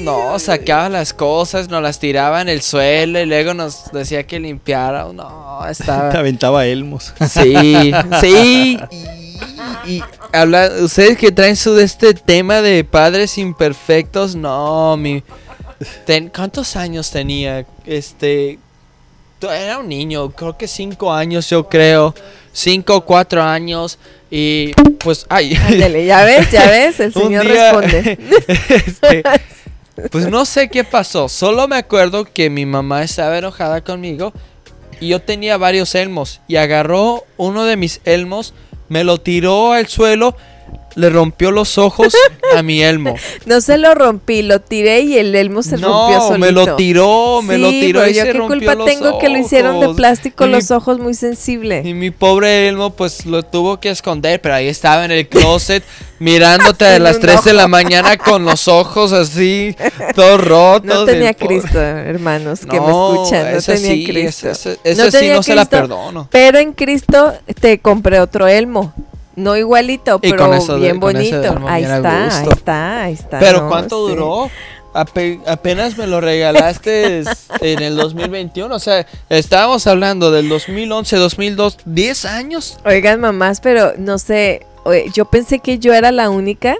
No, 0.02 0.38
sacaba 0.40 0.90
las 0.90 1.14
cosas, 1.14 1.70
nos 1.70 1.82
las 1.82 2.00
tiraba 2.00 2.42
en 2.42 2.50
el 2.50 2.62
suelo 2.62 3.20
y 3.20 3.26
luego 3.26 3.54
nos 3.54 3.92
decía 3.92 4.26
que 4.28 4.40
limpiara. 4.40 5.06
No, 5.14 5.60
Te 5.66 5.72
estaba 5.72 6.12
aventaba 6.12 6.66
elmos. 6.66 7.14
Sí, 7.30 7.92
sí. 8.22 8.78
Y, 9.86 9.92
y 9.92 10.04
habla, 10.34 10.70
ustedes 10.82 11.18
que 11.18 11.32
traen 11.32 11.56
su 11.56 11.74
de 11.74 11.84
este 11.84 12.14
tema 12.14 12.62
de 12.62 12.84
padres 12.84 13.38
imperfectos, 13.38 14.36
no, 14.36 14.98
mi. 14.98 15.24
ten- 16.06 16.30
¿Cuántos 16.34 16.76
años 16.76 17.10
tenía? 17.12 17.66
Este. 17.86 18.60
Era 19.42 19.78
un 19.78 19.88
niño, 19.90 20.32
creo 20.32 20.58
que 20.58 20.68
cinco 20.68 21.14
años, 21.14 21.50
yo 21.50 21.68
creo. 21.70 22.16
Cinco 22.56 22.96
o 22.96 23.06
cuatro 23.06 23.44
años. 23.44 24.00
Y 24.32 24.72
pues, 25.00 25.26
ay. 25.30 25.56
Ándele, 25.68 26.06
ya 26.06 26.24
ves, 26.24 26.50
ya 26.52 26.66
ves, 26.70 27.00
el 27.02 27.14
señor 27.14 27.46
día- 27.46 27.74
responde. 27.74 28.18
este, 28.70 29.24
pues 30.12 30.28
no 30.30 30.46
sé 30.46 30.70
qué 30.70 30.86
pasó. 30.86 31.28
Solo 31.28 31.68
me 31.68 31.76
acuerdo 31.76 32.24
que 32.24 32.50
mi 32.50 32.66
mamá 32.66 33.04
estaba 33.04 33.38
enojada 33.38 33.82
conmigo 33.84 34.32
y 35.02 35.10
yo 35.10 35.22
tenía 35.22 35.58
varios 35.58 35.94
elmos 35.96 36.40
y 36.48 36.56
agarró 36.56 37.26
uno 37.36 37.66
de 37.66 37.76
mis 37.76 38.00
elmos, 38.06 38.54
me 38.88 39.04
lo 39.04 39.20
tiró 39.20 39.74
al 39.74 39.88
suelo 39.88 40.38
le 40.96 41.10
rompió 41.10 41.52
los 41.52 41.78
ojos 41.78 42.14
a 42.56 42.64
mi 42.64 42.82
elmo. 42.82 43.16
No 43.46 43.60
se 43.62 43.78
lo 43.78 43.94
rompí, 43.94 44.42
lo 44.42 44.60
tiré 44.62 45.02
y 45.02 45.18
el 45.18 45.36
elmo 45.36 45.62
se 45.62 45.78
rompió 45.78 46.20
solito. 46.22 46.32
No, 46.34 46.38
me 46.40 46.52
lo 46.52 46.76
tiró, 46.78 47.42
me 47.44 47.58
lo 47.58 47.70
tiró 47.70 48.00
pero 48.00 48.12
y 48.12 48.14
yo 48.16 48.22
se 48.22 48.32
qué 48.32 48.38
rompió 48.38 48.58
culpa 48.58 48.76
los 48.76 48.86
tengo 48.88 49.20
que 49.20 49.30
lo 49.30 49.38
hicieron 49.38 49.80
de 49.82 49.94
plástico 49.94 50.46
Y 50.48 50.50
los 50.50 50.72
mi- 50.72 50.76
ojos 50.78 51.00
muy 51.00 51.14
sensible. 51.14 51.82
Y 51.86 51.94
mi 51.94 52.10
pobre 52.12 52.68
Elmo 52.70 52.92
pues 52.92 53.26
lo 53.26 53.44
tuvo 53.44 53.80
que 53.80 53.90
esconder, 53.90 54.42
pero 54.42 54.56
ahí 54.56 54.68
estaba 54.68 55.04
en 55.06 55.12
el 55.12 55.28
closet 55.28 55.84
mirándote 56.20 56.86
a 56.86 56.98
las 57.00 57.16
un 57.18 57.22
3 57.22 57.44
de 57.44 57.54
la 57.54 57.68
mañana 57.68 58.18
con 58.18 58.46
los 58.46 58.68
ojos 58.70 59.12
así, 59.14 59.76
todos 60.16 60.42
rotos. 60.46 60.86
No 60.88 61.06
tenía 61.06 61.34
Cristo, 61.34 61.80
hermanos, 61.80 62.62
que 62.62 62.80
me 62.80 62.88
No, 62.88 63.14
escuchan. 63.26 63.54
No 63.54 63.62
tenía 63.62 63.92
sí, 63.92 64.06
Cristo. 64.06 64.50
ese- 64.50 64.72
ese- 64.72 64.80
ese 64.84 65.04
No 65.04 65.12
sí 65.12 65.18
tenía 65.18 65.36
no 65.36 65.44
se 65.44 65.56
la 65.56 65.66
perdono. 65.66 66.28
Pero 66.32 66.58
en 66.58 66.72
Cristo 66.74 67.34
te 67.60 67.80
compré 67.80 68.20
otro 68.22 68.48
elmo. 68.48 68.94
No 69.36 69.58
igualito, 69.58 70.20
Y 70.22 70.32
pero 70.32 70.46
con 70.46 70.54
eso 70.56 70.76
de- 70.76 70.82
bien 70.82 71.00
bonito. 71.00 71.56
Ahí 71.68 71.84
está, 71.84 72.40
ahí 72.40 72.48
está, 72.50 73.04
ahí 73.04 73.14
está. 73.14 73.40
Pero 73.40 73.62
no, 73.64 73.68
¿cuánto 73.70 74.08
sí. 74.08 74.14
duró? 74.14 74.50
Ape- 74.94 75.42
apenas 75.46 75.98
me 75.98 76.08
lo 76.08 76.22
regalaste 76.22 77.24
en 77.62 77.82
el 77.82 77.98
2021. 77.98 78.74
O 78.74 78.80
sea, 78.80 79.06
estábamos 79.30 79.86
hablando 79.88 80.32
del 80.32 80.48
2011, 80.48 81.18
2002, 81.18 81.78
10 81.86 82.26
años. 82.26 82.78
Oigan, 82.86 83.20
mamás, 83.20 83.60
pero 83.60 83.94
no 83.98 84.18
sé, 84.18 84.66
yo 85.14 85.26
pensé 85.26 85.60
que 85.60 85.80
yo 85.80 85.94
era 85.94 86.12
la 86.14 86.30
única. 86.30 86.78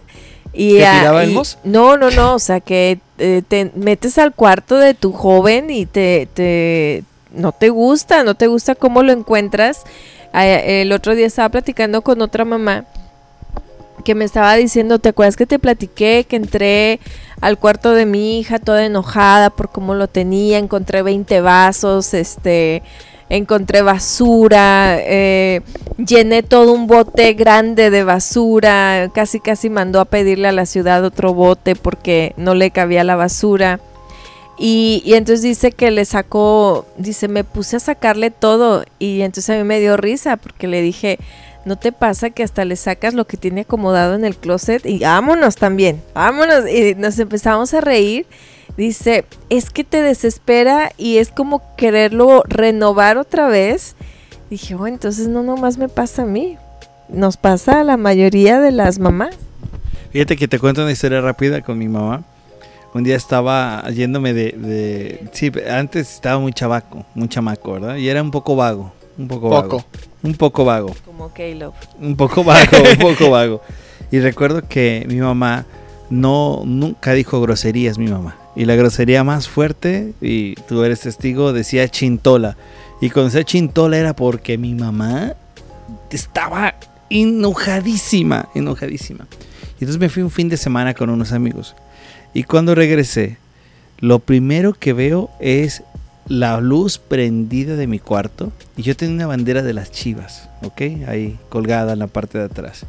Y, 0.54 0.76
¿Que 0.78 0.86
tiraba 1.00 1.26
y- 1.26 1.28
elmos? 1.28 1.58
No, 1.66 1.98
no, 1.98 2.10
no, 2.12 2.36
o 2.36 2.40
sea, 2.40 2.62
que 2.62 3.00
eh, 3.18 3.42
te 3.46 3.72
metes 3.76 4.18
al 4.18 4.34
cuarto 4.34 4.78
de 4.78 4.94
tu 4.94 5.12
joven 5.12 5.70
y 5.70 5.86
te, 5.86 6.30
te, 6.34 7.04
no 7.32 7.52
te 7.52 7.68
gusta, 7.68 8.24
no 8.24 8.36
te 8.36 8.48
gusta 8.48 8.76
cómo 8.76 9.04
lo 9.04 9.12
encuentras. 9.12 9.82
Ah, 10.38 10.46
El 10.46 10.92
otro 10.92 11.16
día 11.16 11.28
estaba 11.28 11.48
platicando 11.48 12.02
con 12.02 12.22
otra 12.22 12.44
mamá 12.44 12.84
que 14.04 14.16
me 14.16 14.26
estaba 14.26 14.54
diciendo, 14.56 15.00
¿te 15.00 15.08
acuerdas 15.08 15.38
que 15.38 15.46
te 15.46 15.60
platiqué 15.60 16.26
que 16.28 16.36
entré 16.36 17.00
al 17.40 17.58
cuarto 17.58 17.94
de 17.94 18.06
mi 18.06 18.38
hija 18.38 18.60
toda 18.60 18.86
enojada 18.86 19.50
por 19.50 19.70
cómo 19.70 19.94
lo 19.94 20.10
tenía, 20.10 20.58
encontré 20.58 21.04
20 21.04 21.40
vasos, 21.40 22.14
este, 22.14 22.84
encontré 23.30 23.82
basura, 23.82 24.98
eh, 25.00 25.62
llené 25.98 26.44
todo 26.44 26.74
un 26.74 26.88
bote 26.88 27.32
grande 27.32 27.90
de 27.90 28.04
basura, 28.04 29.10
casi 29.16 29.40
casi 29.40 29.70
mandó 29.70 30.02
a 30.02 30.06
pedirle 30.06 30.50
a 30.50 30.52
la 30.52 30.66
ciudad 30.66 31.06
otro 31.06 31.34
bote 31.34 31.78
porque 31.78 32.34
no 32.36 32.56
le 32.56 32.72
cabía 32.72 33.06
la 33.06 33.16
basura. 33.16 33.80
Y, 34.58 35.04
entonces 35.06 35.42
dice 35.42 35.72
que 35.72 35.92
le 35.92 36.06
sacó, 36.06 36.86
dice, 36.98 37.28
me 37.28 37.44
puse 37.44 37.76
a 37.76 37.80
sacarle 37.80 38.32
todo 38.32 38.86
y 39.00 39.22
entonces 39.22 39.50
a 39.50 39.58
mí 39.58 39.64
me 39.66 39.80
dio 39.80 39.98
risa 39.98 40.38
porque 40.38 40.68
le 40.68 40.82
dije, 40.82 41.20
¿no 41.66 41.76
te 41.76 41.92
pasa 41.92 42.30
que 42.30 42.44
hasta 42.44 42.64
le 42.64 42.78
sacas 42.78 43.14
lo 43.14 43.26
que 43.26 43.36
tiene 43.36 43.62
acomodado 43.62 44.16
en 44.16 44.24
el 44.24 44.38
closet? 44.38 44.86
Y 44.86 45.00
vámonos 45.00 45.56
también, 45.56 46.02
vámonos. 46.14 46.70
Y 46.70 46.96
nos 46.96 47.20
empezamos 47.20 47.74
a 47.74 47.82
reír. 47.82 48.26
Dice, 48.78 49.26
es 49.50 49.70
que 49.70 49.84
te 49.84 50.02
desespera 50.02 50.92
y 50.98 51.18
es 51.18 51.30
como 51.30 51.62
quererlo 51.76 52.44
renovar 52.48 53.18
otra 53.18 53.48
vez. 53.48 53.96
Dije, 54.50 54.76
oh, 54.76 54.88
entonces 54.88 55.28
no 55.28 55.44
nomás 55.44 55.78
me 55.78 55.90
pasa 55.90 56.24
a 56.24 56.26
mí, 56.26 56.58
nos 57.10 57.38
pasa 57.38 57.82
a 57.82 57.84
la 57.84 57.98
mayoría 57.98 58.60
de 58.60 58.72
las 58.72 59.00
mamás. 59.00 59.36
Fíjate 60.12 60.38
que 60.38 60.48
te 60.48 60.60
cuento 60.60 60.82
una 60.82 60.92
historia 60.92 61.20
rápida 61.20 61.62
con 61.62 61.78
mi 61.78 61.88
mamá. 61.88 62.24
Un 62.96 63.04
día 63.04 63.18
estaba 63.18 63.84
yéndome 63.90 64.34
de, 64.34 64.52
de- 64.54 65.28
Sí, 65.34 65.52
antes 65.70 66.14
estaba 66.14 66.40
muy 66.40 66.54
chavaco, 66.54 67.06
muy 67.14 67.28
chamaco, 67.28 67.74
¿verdad? 67.74 67.98
Y 67.98 68.08
era 68.08 68.22
un 68.24 68.32
poco 68.32 68.56
vago. 68.56 68.94
Un 69.18 69.28
poco, 69.28 69.50
vago. 69.50 69.70
Poco. 69.70 69.86
Un 70.24 70.34
poco 70.36 70.64
vago. 70.64 70.96
Como 71.06 71.28
Caleb. 71.34 71.72
Un 72.00 72.16
poco 72.16 72.42
vago, 72.46 72.78
un 72.94 72.98
poco 73.00 73.30
vago. 73.32 73.62
Y 74.12 74.20
recuerdo 74.22 74.62
que 74.66 75.06
mi 75.10 75.18
mamá 75.18 75.66
no 76.10 76.62
nunca 76.64 77.12
dijo 77.12 77.42
groserías, 77.42 77.98
mi 77.98 78.08
mamá. 78.08 78.38
Y 78.56 78.64
la 78.64 78.76
grosería 78.76 79.26
más 79.26 79.50
fuerte, 79.50 80.14
y 80.22 80.56
tú 80.70 80.82
eres 80.86 81.02
testigo, 81.02 81.52
decía 81.52 81.90
chintola. 81.90 82.56
Y 83.02 83.10
cuando 83.10 83.26
decía 83.30 83.44
chintola 83.44 83.98
era 83.98 84.16
porque 84.16 84.58
mi 84.58 84.74
mamá 84.74 85.34
estaba 86.12 86.76
enojadísima, 87.10 88.48
enojadísima. 88.56 89.28
Y 89.80 89.84
entonces 89.84 89.98
me 90.00 90.08
fui 90.08 90.24
un 90.24 90.32
fin 90.32 90.48
de 90.48 90.56
semana 90.56 90.94
con 90.94 91.10
unos 91.10 91.34
amigos. 91.34 91.76
Y 92.36 92.44
cuando 92.44 92.76
regresé, 92.76 93.38
lo 94.00 94.20
primero 94.20 94.74
que 94.74 94.92
veo 94.92 95.32
es 95.40 95.84
la 96.28 96.60
luz 96.60 96.98
prendida 96.98 97.78
de 97.78 97.88
mi 97.88 97.98
cuarto. 97.98 98.52
Y 98.76 98.82
yo 98.82 98.94
tenía 98.98 99.16
una 99.16 99.28
bandera 99.28 99.64
de 99.64 99.72
las 99.72 99.90
chivas, 99.90 100.50
¿ok? 100.62 100.82
Ahí 101.08 101.40
colgada 101.48 101.94
en 101.94 102.00
la 102.00 102.08
parte 102.08 102.38
de 102.38 102.44
atrás. 102.44 102.86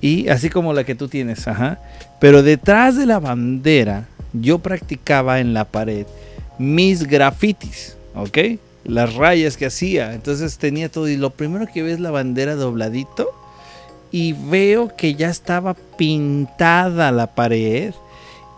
Y 0.00 0.28
así 0.28 0.48
como 0.48 0.72
la 0.72 0.84
que 0.84 0.94
tú 0.94 1.08
tienes, 1.08 1.46
ajá. 1.46 1.80
Pero 2.18 2.42
detrás 2.42 2.96
de 2.96 3.04
la 3.04 3.20
bandera, 3.20 4.08
yo 4.32 4.58
practicaba 4.58 5.40
en 5.40 5.52
la 5.52 5.66
pared 5.66 6.06
mis 6.58 7.06
grafitis, 7.06 7.98
¿ok? 8.14 8.38
Las 8.84 9.14
rayas 9.14 9.58
que 9.58 9.66
hacía. 9.66 10.14
Entonces 10.14 10.56
tenía 10.56 10.88
todo. 10.88 11.10
Y 11.10 11.18
lo 11.18 11.28
primero 11.28 11.66
que 11.66 11.82
veo 11.82 11.92
es 11.92 12.00
la 12.00 12.10
bandera 12.10 12.54
dobladito. 12.54 13.28
Y 14.10 14.32
veo 14.32 14.96
que 14.96 15.14
ya 15.14 15.28
estaba 15.28 15.74
pintada 15.98 17.12
la 17.12 17.34
pared. 17.34 17.92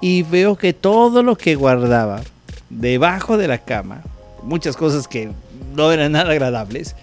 Y 0.06 0.22
veo 0.22 0.54
que 0.56 0.74
todo 0.74 1.22
lo 1.22 1.34
que 1.34 1.54
guardaba 1.54 2.20
debajo 2.68 3.38
de 3.38 3.48
la 3.48 3.56
cama, 3.56 4.02
muchas 4.42 4.76
cosas 4.76 5.08
que 5.08 5.30
no 5.74 5.90
eran 5.92 6.12
nada 6.12 6.30
agradables, 6.30 6.94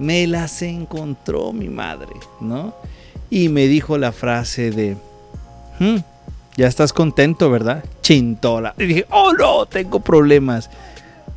me 0.00 0.26
las 0.26 0.60
encontró 0.62 1.52
mi 1.52 1.68
madre, 1.68 2.08
¿no? 2.40 2.74
Y 3.30 3.48
me 3.48 3.68
dijo 3.68 3.96
la 3.96 4.10
frase 4.10 4.72
de, 4.72 4.96
"Hmm, 5.78 5.98
ya 6.56 6.66
estás 6.66 6.92
contento, 6.92 7.48
¿verdad? 7.48 7.84
Chintola. 8.02 8.74
Y 8.76 8.86
dije, 8.86 9.06
oh 9.10 9.32
no, 9.34 9.66
tengo 9.66 10.00
problemas. 10.00 10.68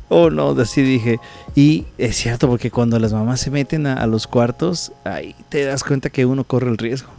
Oh 0.08 0.28
no, 0.28 0.50
así 0.60 0.82
dije. 0.82 1.20
Y 1.54 1.84
es 1.98 2.16
cierto, 2.16 2.48
porque 2.48 2.72
cuando 2.72 2.98
las 2.98 3.12
mamás 3.12 3.38
se 3.38 3.52
meten 3.52 3.86
a, 3.86 3.94
a 3.94 4.08
los 4.08 4.26
cuartos, 4.26 4.90
ahí 5.04 5.36
te 5.50 5.64
das 5.66 5.84
cuenta 5.84 6.10
que 6.10 6.26
uno 6.26 6.42
corre 6.42 6.68
el 6.68 6.78
riesgo. 6.78 7.10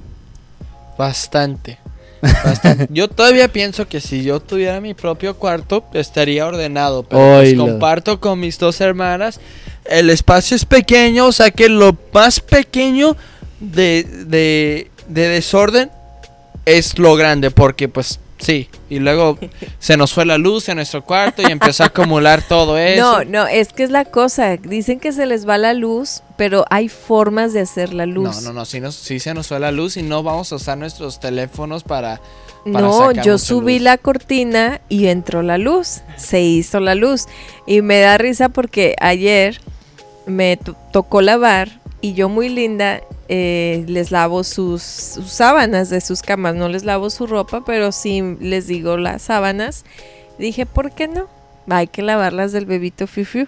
Bastante. 0.97 1.79
Bastante. 2.23 2.88
Yo 2.89 3.09
todavía 3.09 3.47
pienso 3.47 3.88
que 3.88 3.99
si 3.99 4.23
yo 4.23 4.39
tuviera 4.39 4.79
mi 4.79 4.93
propio 4.93 5.36
cuarto 5.36 5.83
estaría 5.93 6.45
ordenado, 6.45 7.03
pero 7.03 7.38
pues 7.38 7.53
comparto 7.55 8.19
con 8.19 8.39
mis 8.39 8.57
dos 8.57 8.79
hermanas. 8.81 9.39
El 9.86 10.09
espacio 10.09 10.55
es 10.55 10.63
pequeño, 10.63 11.27
o 11.27 11.31
sea 11.31 11.51
que 11.51 11.67
lo 11.67 11.97
más 12.13 12.39
pequeño 12.39 13.17
de, 13.59 14.03
de, 14.03 14.89
de 15.07 15.27
desorden 15.27 15.91
es 16.65 16.97
lo 16.97 17.15
grande, 17.15 17.51
porque 17.51 17.89
pues 17.89 18.19
sí. 18.43 18.69
Y 18.89 18.99
luego 18.99 19.39
se 19.79 19.97
nos 19.97 20.13
fue 20.13 20.25
la 20.25 20.38
luz 20.38 20.69
en 20.69 20.75
nuestro 20.75 21.03
cuarto 21.03 21.41
y 21.41 21.51
empezó 21.51 21.84
a 21.84 21.88
acumular 21.88 22.41
todo 22.47 22.77
eso. 22.77 23.01
No, 23.01 23.23
no, 23.25 23.47
es 23.47 23.73
que 23.73 23.84
es 23.84 23.89
la 23.89 24.06
cosa. 24.06 24.58
Dicen 24.58 24.99
que 24.99 25.12
se 25.12 25.25
les 25.25 25.47
va 25.47 25.58
la 25.58 25.73
luz, 25.73 26.21
pero 26.38 26.65
hay 26.69 26.89
formas 26.89 27.53
de 27.53 27.62
hacer 27.62 27.93
la 27.93 28.06
luz. 28.06 28.36
No, 28.36 28.41
no, 28.41 28.53
no, 28.53 28.65
sí, 28.65 28.79
nos, 28.79 28.95
sí 28.95 29.19
se 29.19 29.34
nos 29.34 29.47
fue 29.47 29.60
la 29.60 29.71
luz 29.71 29.97
y 29.97 30.03
no 30.03 30.21
vamos 30.23 30.51
a 30.51 30.56
usar 30.56 30.77
nuestros 30.77 31.19
teléfonos 31.19 31.84
para... 31.84 32.21
para 32.63 32.82
No, 32.88 33.08
sacar 33.10 33.25
yo 33.25 33.38
subí 33.38 33.75
luz. 33.75 33.84
la 33.84 33.97
cortina 33.97 34.82
y 34.89 35.08
entró 35.08 35.41
la 35.41 35.58
luz, 35.58 36.01
se 36.17 36.41
hizo 36.41 36.79
la 36.79 36.95
luz. 36.95 37.25
Y 37.65 37.82
me 37.82 37.99
da 37.99 38.17
risa 38.17 38.49
porque 38.49 38.95
ayer 38.99 39.60
me 40.25 40.58
to- 40.58 40.75
tocó 40.91 41.21
lavar 41.21 41.82
y 42.01 42.13
yo 42.13 42.29
muy 42.29 42.49
linda 42.49 43.01
eh, 43.29 43.83
les 43.88 44.12
lavo 44.12 44.43
sus, 44.43 44.81
sábanas 44.81 45.89
de 45.89 46.01
sus 46.01 46.21
camas. 46.21 46.55
No 46.55 46.69
les 46.69 46.83
lavo 46.83 47.09
su 47.09 47.27
ropa, 47.27 47.63
pero 47.65 47.91
sí 47.91 48.21
les 48.39 48.67
digo 48.67 48.97
las 48.97 49.23
sábanas. 49.23 49.86
Dije, 50.38 50.65
¿por 50.65 50.91
qué 50.91 51.07
no? 51.07 51.27
Hay 51.69 51.88
que 51.88 52.01
lavarlas 52.01 52.51
del 52.51 52.65
bebito 52.65 53.07
Fiu 53.07 53.47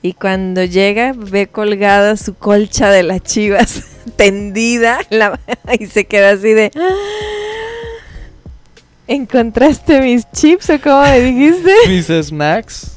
Y 0.00 0.14
cuando 0.14 0.64
llega, 0.64 1.12
ve 1.14 1.46
colgada 1.46 2.16
su 2.16 2.34
colcha 2.34 2.90
de 2.90 3.02
las 3.02 3.22
chivas 3.22 3.82
tendida 4.16 4.98
la- 5.10 5.38
y 5.78 5.86
se 5.86 6.04
queda 6.06 6.30
así 6.30 6.52
de... 6.52 6.70
¿Encontraste 9.06 10.00
mis 10.00 10.30
chips 10.32 10.70
o 10.70 10.80
cómo 10.80 11.02
me 11.02 11.20
dijiste? 11.20 11.72
mis 11.88 12.06
snacks. 12.06 12.93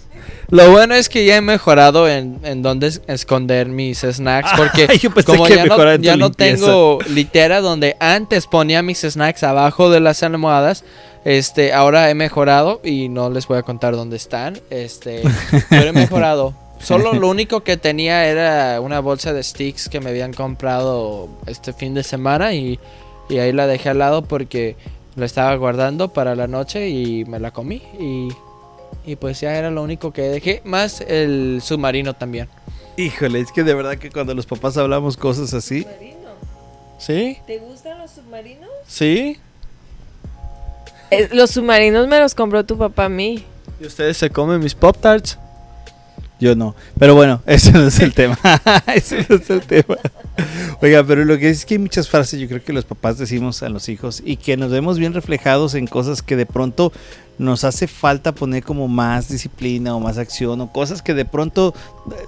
Lo 0.50 0.72
bueno 0.72 0.96
es 0.96 1.10
que 1.10 1.26
ya 1.26 1.36
he 1.38 1.42
mejorado 1.42 2.08
en, 2.08 2.40
en 2.44 2.62
dónde 2.62 2.88
es- 2.88 3.02
esconder 3.08 3.68
mis 3.68 4.00
snacks 4.00 4.52
porque 4.56 4.88
yo 5.02 5.12
pensé 5.12 5.26
como 5.32 5.48
ya, 5.48 5.66
no, 5.66 5.96
ya 5.98 6.16
no 6.16 6.32
tengo 6.32 7.00
litera 7.10 7.60
donde 7.60 7.98
antes 8.00 8.48
ponía 8.48 8.82
mis 8.82 9.02
snacks 9.02 9.44
abajo 9.44 9.90
de 9.90 10.00
las 10.00 10.24
almohadas, 10.24 10.86
este, 11.26 11.74
ahora 11.74 12.10
he 12.10 12.16
mejorado 12.16 12.80
y 12.84 13.10
no 13.10 13.30
les 13.30 13.48
voy 13.48 13.58
a 13.58 13.64
contar 13.64 13.96
dónde 13.96 14.16
están, 14.16 14.60
este, 14.70 15.24
pero 15.70 15.90
he 15.90 15.94
mejorado. 15.94 16.54
Solo 16.80 17.14
lo 17.14 17.28
único 17.28 17.62
que 17.64 17.76
tenía 17.76 18.28
era 18.28 18.80
una 18.82 19.00
bolsa 19.00 19.34
de 19.34 19.42
sticks 19.44 19.90
que 19.90 20.00
me 20.00 20.12
habían 20.12 20.32
comprado 20.32 21.28
este 21.48 21.74
fin 21.74 21.96
de 21.96 22.04
semana 22.04 22.54
y, 22.54 22.80
y 23.30 23.40
ahí 23.40 23.52
la 23.52 23.66
dejé 23.68 23.90
al 23.90 23.98
lado 23.98 24.22
porque 24.24 24.76
la 25.16 25.26
estaba 25.26 25.56
guardando 25.56 26.14
para 26.14 26.36
la 26.36 26.46
noche 26.48 26.88
y 26.90 27.26
me 27.26 27.40
la 27.40 27.50
comí 27.52 27.82
y, 28.00 28.30
y 29.08 29.16
pues 29.16 29.40
ya 29.40 29.56
era 29.56 29.72
lo 29.72 29.82
único 29.82 30.12
que 30.12 30.24
dejé, 30.24 30.62
más 30.66 31.02
el 31.02 31.62
submarino 31.64 32.14
también. 32.14 32.50
Híjole, 32.98 33.40
es 33.40 33.52
que 33.52 33.64
de 33.64 33.74
verdad 33.74 33.98
que 33.98 34.12
cuando 34.12 34.36
los 34.36 34.46
papás 34.46 34.78
hablamos 34.78 35.18
cosas 35.18 35.54
así, 35.54 35.88
¿Sí? 37.00 37.38
¿Te 37.46 37.60
gustan 37.60 38.00
los 38.00 38.12
submarinos? 38.12 38.70
¿Sí? 38.88 39.38
Eh, 41.12 41.30
los 41.32 41.52
submarinos 41.52 42.08
me 42.08 42.20
los 42.20 42.34
compró 42.34 42.66
tu 42.66 42.78
papá 42.78 43.06
a 43.06 43.10
mí. 43.10 43.46
¿Y 43.80 43.86
ustedes 43.86 44.18
se 44.18 44.30
comen 44.30 44.60
mis 44.60 44.74
Pop 44.74 44.98
Tarts? 45.00 45.38
Yo 46.40 46.56
no. 46.56 46.76
Pero 47.00 47.16
bueno, 47.16 47.42
ese 47.48 47.72
no 47.72 47.88
es 47.88 48.00
el 48.00 48.14
tema. 48.14 48.38
ese 48.96 49.26
no 49.28 49.36
es 49.36 49.50
el 49.50 49.62
tema. 49.62 49.98
Oiga, 50.82 51.04
pero 51.04 51.26
lo 51.26 51.38
que 51.38 51.50
es 51.50 51.66
que 51.66 51.76
hay 51.76 51.80
muchas 51.80 52.08
frases 52.10 52.40
yo 52.40 52.48
creo 52.48 52.64
que 52.64 52.74
los 52.74 52.86
papás 52.86 53.18
decimos 53.18 53.64
a 53.64 53.70
los 53.70 53.90
hijos 53.90 54.22
y 54.24 54.38
que 54.38 54.58
nos 54.58 54.72
vemos 54.72 55.00
bien 55.00 55.14
reflejados 55.14 55.74
en 55.74 55.88
cosas 55.88 56.22
que 56.22 56.36
de 56.36 56.46
pronto 56.46 56.92
nos 57.40 57.64
hace 57.64 57.88
falta 57.88 58.34
poner 58.34 58.64
como 58.64 58.88
más 58.88 59.30
disciplina 59.30 59.96
o 59.96 60.00
más 60.00 60.18
acción 60.18 60.62
o 60.62 60.72
cosas 60.72 61.02
que 61.02 61.14
de 61.14 61.26
pronto 61.26 61.74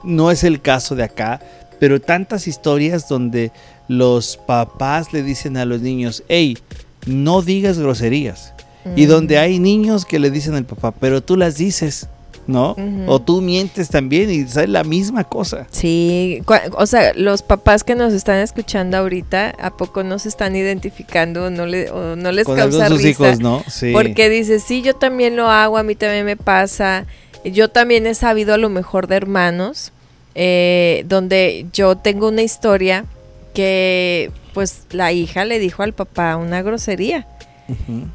no 0.03 0.31
es 0.31 0.43
el 0.43 0.61
caso 0.61 0.95
de 0.95 1.03
acá, 1.03 1.39
pero 1.79 1.99
tantas 2.01 2.47
historias 2.47 3.07
donde 3.07 3.51
los 3.87 4.37
papás 4.37 5.13
le 5.13 5.23
dicen 5.23 5.57
a 5.57 5.65
los 5.65 5.81
niños, 5.81 6.23
hey, 6.29 6.57
no 7.05 7.41
digas 7.41 7.79
groserías. 7.79 8.53
Y 8.95 9.05
Mm. 9.05 9.09
donde 9.09 9.37
hay 9.37 9.59
niños 9.59 10.05
que 10.05 10.19
le 10.19 10.31
dicen 10.31 10.55
al 10.55 10.65
papá, 10.65 10.91
pero 10.91 11.21
tú 11.21 11.35
las 11.35 11.57
dices, 11.57 12.07
¿no? 12.49 12.75
O 13.05 13.21
tú 13.21 13.41
mientes 13.41 13.89
también 13.89 14.31
y 14.31 14.39
es 14.39 14.55
la 14.67 14.83
misma 14.83 15.23
cosa. 15.23 15.67
Sí, 15.69 16.41
o 16.73 16.85
sea, 16.87 17.13
los 17.13 17.43
papás 17.43 17.83
que 17.83 17.93
nos 17.93 18.11
están 18.11 18.39
escuchando 18.39 18.97
ahorita, 18.97 19.53
¿a 19.59 19.77
poco 19.77 20.03
no 20.03 20.17
se 20.17 20.29
están 20.29 20.55
identificando 20.55 21.45
o 21.45 21.49
no, 21.51 21.67
le, 21.67 21.91
o 21.91 22.15
no 22.15 22.31
les 22.31 22.45
Con 22.45 22.57
causa 22.57 22.89
risa? 22.89 23.09
hijos, 23.09 23.39
¿no? 23.39 23.63
Sí. 23.67 23.91
Porque 23.93 24.29
dices, 24.29 24.63
sí, 24.63 24.81
yo 24.81 24.95
también 24.95 25.35
lo 25.35 25.47
hago, 25.47 25.77
a 25.77 25.83
mí 25.83 25.93
también 25.93 26.25
me 26.25 26.37
pasa. 26.37 27.05
Yo 27.45 27.69
también 27.69 28.07
he 28.07 28.15
sabido 28.15 28.55
a 28.55 28.57
lo 28.57 28.69
mejor 28.69 29.07
de 29.07 29.15
hermanos, 29.15 29.91
eh, 30.33 31.05
donde 31.07 31.67
yo 31.71 31.97
tengo 31.97 32.29
una 32.29 32.41
historia 32.41 33.05
que 33.53 34.31
pues 34.53 34.83
la 34.89 35.11
hija 35.11 35.45
le 35.45 35.59
dijo 35.59 35.83
al 35.83 35.93
papá 35.93 36.35
una 36.35 36.63
grosería. 36.63 37.27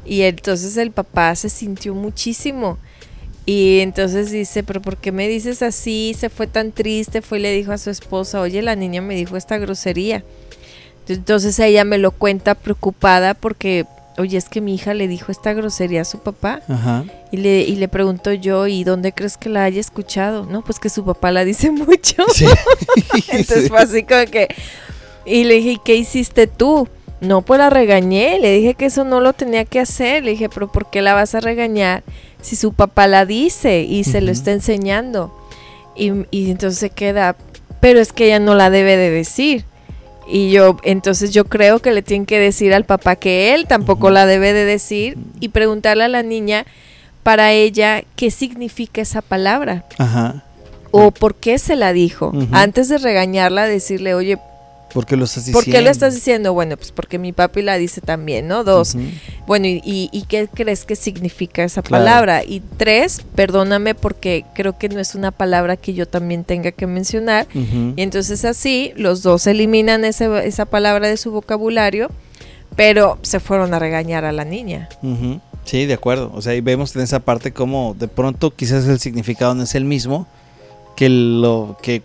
Y 0.05 0.23
entonces 0.23 0.75
el 0.75 0.91
papá 0.91 1.33
se 1.35 1.47
sintió 1.47 1.95
muchísimo. 1.95 2.77
Y 3.45 3.79
entonces 3.81 4.31
dice, 4.31 4.63
pero 4.63 4.81
¿por 4.81 4.97
qué 4.97 5.11
me 5.11 5.27
dices 5.27 5.61
así? 5.61 6.15
Se 6.17 6.29
fue 6.29 6.47
tan 6.47 6.71
triste, 6.71 7.21
fue 7.21 7.37
y 7.39 7.41
le 7.43 7.51
dijo 7.53 7.71
a 7.71 7.77
su 7.77 7.89
esposa, 7.91 8.41
oye, 8.41 8.61
la 8.63 8.75
niña 8.75 9.01
me 9.01 9.15
dijo 9.15 9.37
esta 9.37 9.57
grosería. 9.59 10.23
Entonces 11.07 11.59
ella 11.59 11.83
me 11.83 11.99
lo 11.99 12.09
cuenta 12.11 12.55
preocupada 12.55 13.35
porque, 13.35 13.85
oye, 14.17 14.37
es 14.39 14.49
que 14.49 14.61
mi 14.61 14.73
hija 14.73 14.95
le 14.95 15.07
dijo 15.07 15.31
esta 15.31 15.53
grosería 15.53 16.01
a 16.01 16.05
su 16.05 16.17
papá. 16.19 16.61
Ajá. 16.67 17.03
Y 17.31 17.37
le, 17.37 17.61
y 17.61 17.75
le 17.75 17.87
pregunto 17.87 18.33
yo, 18.33 18.65
¿y 18.65 18.83
dónde 18.83 19.11
crees 19.11 19.37
que 19.37 19.49
la 19.49 19.63
haya 19.65 19.79
escuchado? 19.79 20.47
No, 20.47 20.63
pues 20.63 20.79
que 20.79 20.89
su 20.89 21.05
papá 21.05 21.31
la 21.31 21.45
dice 21.45 21.69
mucho. 21.71 22.23
Sí. 22.33 22.45
Entonces 23.29 23.63
Sí. 23.65 23.69
fue 23.69 23.79
así 23.79 24.03
como 24.03 24.25
que... 24.25 24.47
Y 25.27 25.43
le 25.43 25.55
dije, 25.55 25.69
¿y 25.73 25.79
qué 25.83 25.95
hiciste 25.95 26.47
tú? 26.47 26.87
No, 27.21 27.43
pues 27.43 27.59
la 27.59 27.69
regañé. 27.69 28.39
Le 28.39 28.51
dije 28.53 28.73
que 28.73 28.85
eso 28.85 29.03
no 29.03 29.19
lo 29.21 29.33
tenía 29.33 29.65
que 29.65 29.79
hacer. 29.79 30.23
Le 30.23 30.31
dije, 30.31 30.49
pero 30.49 30.71
¿por 30.71 30.89
qué 30.89 31.01
la 31.03 31.13
vas 31.13 31.35
a 31.35 31.39
regañar 31.39 32.03
si 32.45 32.55
su 32.55 32.73
papá 32.73 33.07
la 33.07 33.25
dice 33.25 33.81
y 33.81 34.03
se 34.03 34.21
lo 34.21 34.31
está 34.31 34.51
enseñando? 34.51 35.35
Y, 35.95 36.11
y 36.29 36.51
entonces 36.51 36.77
se 36.77 36.91
queda, 36.91 37.35
pero 37.79 37.99
es 37.99 38.13
que 38.13 38.27
ella 38.27 38.39
no 38.39 38.53
la 38.53 38.69
debe 38.69 38.97
de 38.97 39.09
decir. 39.09 39.65
Y 40.27 40.51
yo, 40.51 40.77
entonces 40.83 41.31
yo 41.31 41.45
creo 41.45 41.79
que 41.79 41.91
le 41.91 42.03
tienen 42.03 42.27
que 42.27 42.39
decir 42.39 42.73
al 42.73 42.85
papá 42.85 43.15
que 43.15 43.55
él 43.55 43.65
tampoco 43.67 44.11
la 44.11 44.27
debe 44.27 44.53
de 44.53 44.63
decir 44.63 45.17
y 45.39 45.49
preguntarle 45.49 46.03
a 46.03 46.07
la 46.07 46.21
niña 46.21 46.65
para 47.23 47.51
ella 47.51 48.03
qué 48.15 48.29
significa 48.29 49.01
esa 49.01 49.23
palabra 49.23 49.85
Ajá. 49.97 50.43
o 50.91 51.09
por 51.09 51.33
qué 51.33 51.57
se 51.57 51.75
la 51.75 51.93
dijo. 51.93 52.31
Antes 52.51 52.89
de 52.89 52.99
regañarla, 52.99 53.65
decirle, 53.65 54.13
oye, 54.13 54.37
¿Por 54.93 55.05
qué 55.05 55.17
lo 55.17 55.25
estás 55.25 55.45
diciendo? 55.45 55.59
¿por 55.65 55.71
qué 55.73 55.81
lo 55.81 55.89
estás 55.89 56.15
diciendo? 56.15 56.53
Bueno, 56.53 56.77
pues 56.77 56.91
porque 56.93 57.19
mi 57.19 57.33
papi 57.33 57.61
la 57.61 57.77
dice 57.77 57.99
también, 57.99 58.47
¿no? 58.47 58.63
Dos. 58.63 58.95
Bueno, 59.45 59.67
y, 59.67 59.81
y- 59.83 60.09
y 60.13 60.21
qué 60.23 60.47
crees 60.47 60.85
que 60.85 60.95
significa 60.95 61.63
esa 61.65 61.81
Claro. 61.81 62.05
palabra? 62.05 62.43
Y 62.45 62.61
tres, 62.77 63.21
perdóname 63.35 63.93
porque 63.95 64.45
creo 64.55 64.77
que 64.77 64.87
no 64.87 64.99
es 65.01 65.13
una 65.15 65.31
palabra 65.31 65.75
que 65.75 65.93
yo 65.93 66.07
también 66.07 66.45
tenga 66.45 66.71
que 66.71 66.87
mencionar. 66.87 67.45
Y 67.53 68.01
entonces 68.01 68.45
así, 68.45 68.93
los 68.95 69.21
dos 69.21 69.47
eliminan 69.47 70.05
ese- 70.05 70.47
esa 70.47 70.65
palabra 70.65 71.09
de 71.09 71.17
su 71.17 71.31
vocabulario, 71.31 72.09
pero 72.77 73.17
se 73.21 73.39
fueron 73.41 73.73
a 73.73 73.79
regañar 73.79 74.23
a 74.23 74.31
la 74.31 74.45
niña. 74.45 74.87
Sí, 75.65 75.85
de 75.87 75.93
acuerdo. 75.95 76.31
O 76.33 76.41
sea, 76.41 76.53
ahí 76.53 76.61
vemos 76.61 76.95
en 76.95 77.01
esa 77.01 77.19
parte 77.19 77.51
como 77.51 77.95
de 77.99 78.07
pronto 78.07 78.51
quizás 78.51 78.85
el 78.87 78.99
significado 78.99 79.55
no 79.55 79.63
es 79.63 79.75
el 79.75 79.83
mismo 79.83 80.25
que 80.95 81.09
lo 81.09 81.77
que 81.81 82.01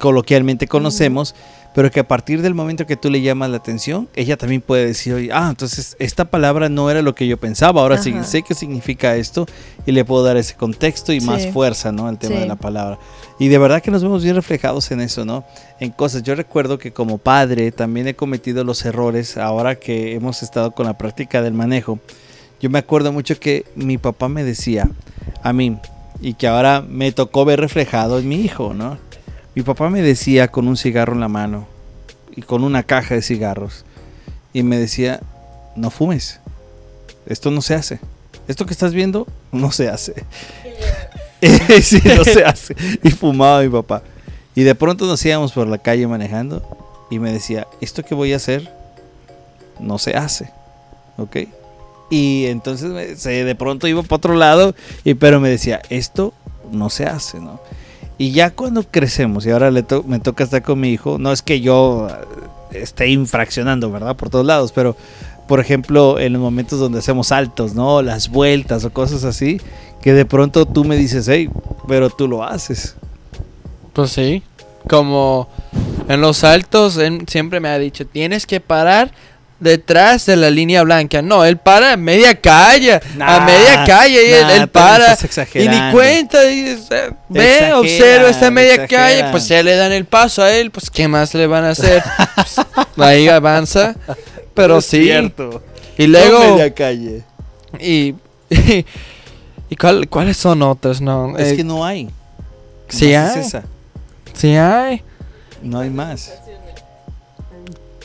coloquialmente 0.00 0.66
conocemos, 0.66 1.34
pero 1.74 1.90
que 1.90 2.00
a 2.00 2.06
partir 2.08 2.42
del 2.42 2.54
momento 2.54 2.86
que 2.86 2.96
tú 2.96 3.10
le 3.10 3.20
llamas 3.22 3.50
la 3.50 3.56
atención, 3.56 4.08
ella 4.14 4.36
también 4.36 4.60
puede 4.60 4.86
decir, 4.86 5.14
oye, 5.14 5.30
ah, 5.32 5.48
entonces 5.50 5.96
esta 5.98 6.24
palabra 6.26 6.68
no 6.68 6.90
era 6.90 7.00
lo 7.02 7.14
que 7.14 7.26
yo 7.26 7.38
pensaba, 7.38 7.80
ahora 7.80 7.98
sí 7.98 8.14
sé 8.24 8.42
qué 8.42 8.54
significa 8.54 9.16
esto 9.16 9.46
y 9.86 9.92
le 9.92 10.04
puedo 10.04 10.22
dar 10.24 10.36
ese 10.36 10.54
contexto 10.54 11.12
y 11.12 11.20
más 11.20 11.46
fuerza, 11.48 11.92
¿no? 11.92 12.06
Al 12.08 12.18
tema 12.18 12.34
Sí. 12.36 12.40
de 12.42 12.46
la 12.46 12.56
palabra. 12.56 12.98
Y 13.38 13.48
de 13.48 13.58
verdad 13.58 13.82
que 13.82 13.90
nos 13.90 14.02
vemos 14.02 14.22
bien 14.22 14.36
reflejados 14.36 14.90
en 14.90 15.00
eso, 15.00 15.24
¿no? 15.24 15.44
En 15.80 15.90
cosas. 15.90 16.22
Yo 16.22 16.34
recuerdo 16.34 16.78
que 16.78 16.92
como 16.92 17.18
padre 17.18 17.72
también 17.72 18.06
he 18.06 18.14
cometido 18.14 18.62
los 18.64 18.84
errores 18.84 19.36
ahora 19.36 19.74
que 19.76 20.14
hemos 20.14 20.42
estado 20.42 20.72
con 20.72 20.86
la 20.86 20.96
práctica 20.98 21.42
del 21.42 21.54
manejo. 21.54 21.98
Yo 22.60 22.70
me 22.70 22.78
acuerdo 22.78 23.10
mucho 23.12 23.40
que 23.40 23.64
mi 23.74 23.98
papá 23.98 24.28
me 24.28 24.44
decía 24.44 24.88
a 25.42 25.52
mí 25.52 25.76
y 26.20 26.34
que 26.34 26.46
ahora 26.46 26.84
me 26.86 27.10
tocó 27.10 27.44
ver 27.44 27.58
reflejado 27.58 28.20
en 28.20 28.28
mi 28.28 28.36
hijo, 28.36 28.74
¿no? 28.74 28.98
Mi 29.54 29.62
papá 29.62 29.90
me 29.90 30.02
decía 30.02 30.48
con 30.48 30.68
un 30.68 30.76
cigarro 30.76 31.12
en 31.12 31.20
la 31.20 31.28
mano 31.28 31.66
y 32.34 32.42
con 32.42 32.64
una 32.64 32.82
caja 32.82 33.14
de 33.14 33.22
cigarros 33.22 33.84
y 34.52 34.62
me 34.62 34.78
decía, 34.78 35.20
no 35.76 35.90
fumes, 35.90 36.40
esto 37.26 37.50
no 37.50 37.62
se 37.62 37.74
hace, 37.74 38.00
esto 38.48 38.66
que 38.66 38.72
estás 38.72 38.94
viendo 38.94 39.26
no 39.50 39.70
se 39.72 39.88
hace. 39.88 40.24
sí, 41.82 42.00
no 42.04 42.24
se 42.24 42.44
hace. 42.44 42.76
Y 43.02 43.10
fumaba 43.10 43.62
mi 43.62 43.68
papá. 43.68 44.02
Y 44.54 44.62
de 44.62 44.74
pronto 44.74 45.06
nos 45.06 45.24
íbamos 45.24 45.52
por 45.52 45.66
la 45.66 45.78
calle 45.78 46.06
manejando 46.06 46.62
y 47.10 47.18
me 47.18 47.32
decía, 47.32 47.66
esto 47.80 48.04
que 48.04 48.14
voy 48.14 48.32
a 48.32 48.36
hacer 48.36 48.70
no 49.80 49.98
se 49.98 50.14
hace, 50.14 50.50
¿ok? 51.16 51.36
Y 52.10 52.46
entonces 52.46 53.22
de 53.24 53.54
pronto 53.54 53.88
iba 53.88 54.02
para 54.02 54.16
otro 54.16 54.34
lado, 54.34 54.74
y, 55.04 55.14
pero 55.14 55.40
me 55.40 55.48
decía, 55.48 55.80
esto 55.88 56.34
no 56.70 56.90
se 56.90 57.06
hace, 57.06 57.40
¿no? 57.40 57.60
Y 58.18 58.32
ya 58.32 58.50
cuando 58.50 58.82
crecemos, 58.84 59.46
y 59.46 59.50
ahora 59.50 59.70
le 59.70 59.82
to- 59.82 60.04
me 60.04 60.20
toca 60.20 60.44
estar 60.44 60.62
con 60.62 60.78
mi 60.80 60.90
hijo, 60.90 61.18
no 61.18 61.32
es 61.32 61.42
que 61.42 61.60
yo 61.60 62.08
eh, 62.72 62.80
esté 62.82 63.08
infraccionando, 63.08 63.90
¿verdad? 63.90 64.16
Por 64.16 64.30
todos 64.30 64.46
lados, 64.46 64.72
pero 64.72 64.96
por 65.48 65.58
ejemplo, 65.60 66.18
en 66.20 66.32
los 66.34 66.40
momentos 66.40 66.78
donde 66.78 67.00
hacemos 67.00 67.28
saltos, 67.28 67.74
¿no? 67.74 68.00
Las 68.00 68.28
vueltas 68.30 68.84
o 68.84 68.90
cosas 68.92 69.24
así, 69.24 69.60
que 70.00 70.12
de 70.12 70.24
pronto 70.24 70.66
tú 70.66 70.84
me 70.84 70.96
dices, 70.96 71.26
hey, 71.28 71.50
pero 71.88 72.10
tú 72.10 72.28
lo 72.28 72.44
haces. 72.44 72.94
Pues 73.92 74.10
sí. 74.12 74.42
Como 74.88 75.48
en 76.08 76.20
los 76.20 76.38
saltos, 76.38 76.98
siempre 77.26 77.60
me 77.60 77.68
ha 77.68 77.78
dicho, 77.78 78.06
tienes 78.06 78.46
que 78.46 78.60
parar 78.60 79.12
detrás 79.62 80.26
de 80.26 80.36
la 80.36 80.50
línea 80.50 80.82
blanca. 80.82 81.22
No, 81.22 81.44
él 81.44 81.56
para 81.56 81.92
a 81.92 81.96
media 81.96 82.34
calle. 82.40 83.00
a 83.20 83.40
media 83.46 83.84
calle. 83.86 84.28
y 84.28 84.32
él, 84.32 84.42
nah, 84.46 84.52
él 84.54 84.68
pero 84.68 84.72
para. 84.72 85.16
Y 85.54 85.68
ni 85.68 85.92
cuenta. 85.92 86.44
Y, 86.50 86.62
ve, 87.28 87.44
Exageran, 87.48 87.72
observa 87.78 88.28
esta 88.28 88.50
media 88.50 88.86
calle. 88.86 89.24
Pues 89.30 89.48
ya 89.48 89.62
le 89.62 89.76
dan 89.76 89.92
el 89.92 90.04
paso 90.04 90.42
a 90.42 90.52
él. 90.52 90.70
Pues 90.70 90.90
¿qué 90.90 91.06
más 91.08 91.32
le 91.34 91.46
van 91.46 91.64
a 91.64 91.70
hacer? 91.70 92.02
Pues, 92.94 93.08
ahí 93.08 93.28
avanza. 93.28 93.94
Pero 94.54 94.78
Es 94.78 94.86
sí. 94.86 95.04
cierto. 95.04 95.62
Y 95.96 96.06
luego... 96.06 96.42
No 96.42 96.50
media 96.56 96.74
calle. 96.74 97.22
Y, 97.80 98.14
y 99.70 99.76
cuál- 99.76 100.08
cuáles 100.08 100.36
son 100.36 100.62
otras, 100.62 101.00
¿no? 101.00 101.38
Es 101.38 101.52
Eh, 101.52 101.56
que 101.56 101.64
no 101.64 101.84
hay. 101.84 102.10
sí 102.88 103.12
Nomás 103.12 103.30
es 103.30 103.36
hay. 103.36 103.42
esa. 103.46 103.62
Sí 104.34 104.48
hay. 104.56 105.02
No 105.62 105.80
hay 105.80 105.90
más. 105.90 106.32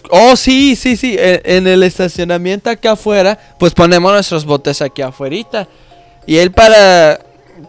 Oh, 0.09 0.35
sí, 0.35 0.75
sí, 0.75 0.95
sí. 0.97 1.15
En, 1.19 1.41
en 1.45 1.67
el 1.67 1.83
estacionamiento 1.83 2.69
acá 2.69 2.91
afuera, 2.93 3.37
pues 3.59 3.73
ponemos 3.73 4.11
nuestros 4.11 4.45
botes 4.45 4.81
aquí 4.81 5.01
afuera. 5.01 5.35
Y 6.25 6.37
él 6.37 6.51
para, 6.51 7.19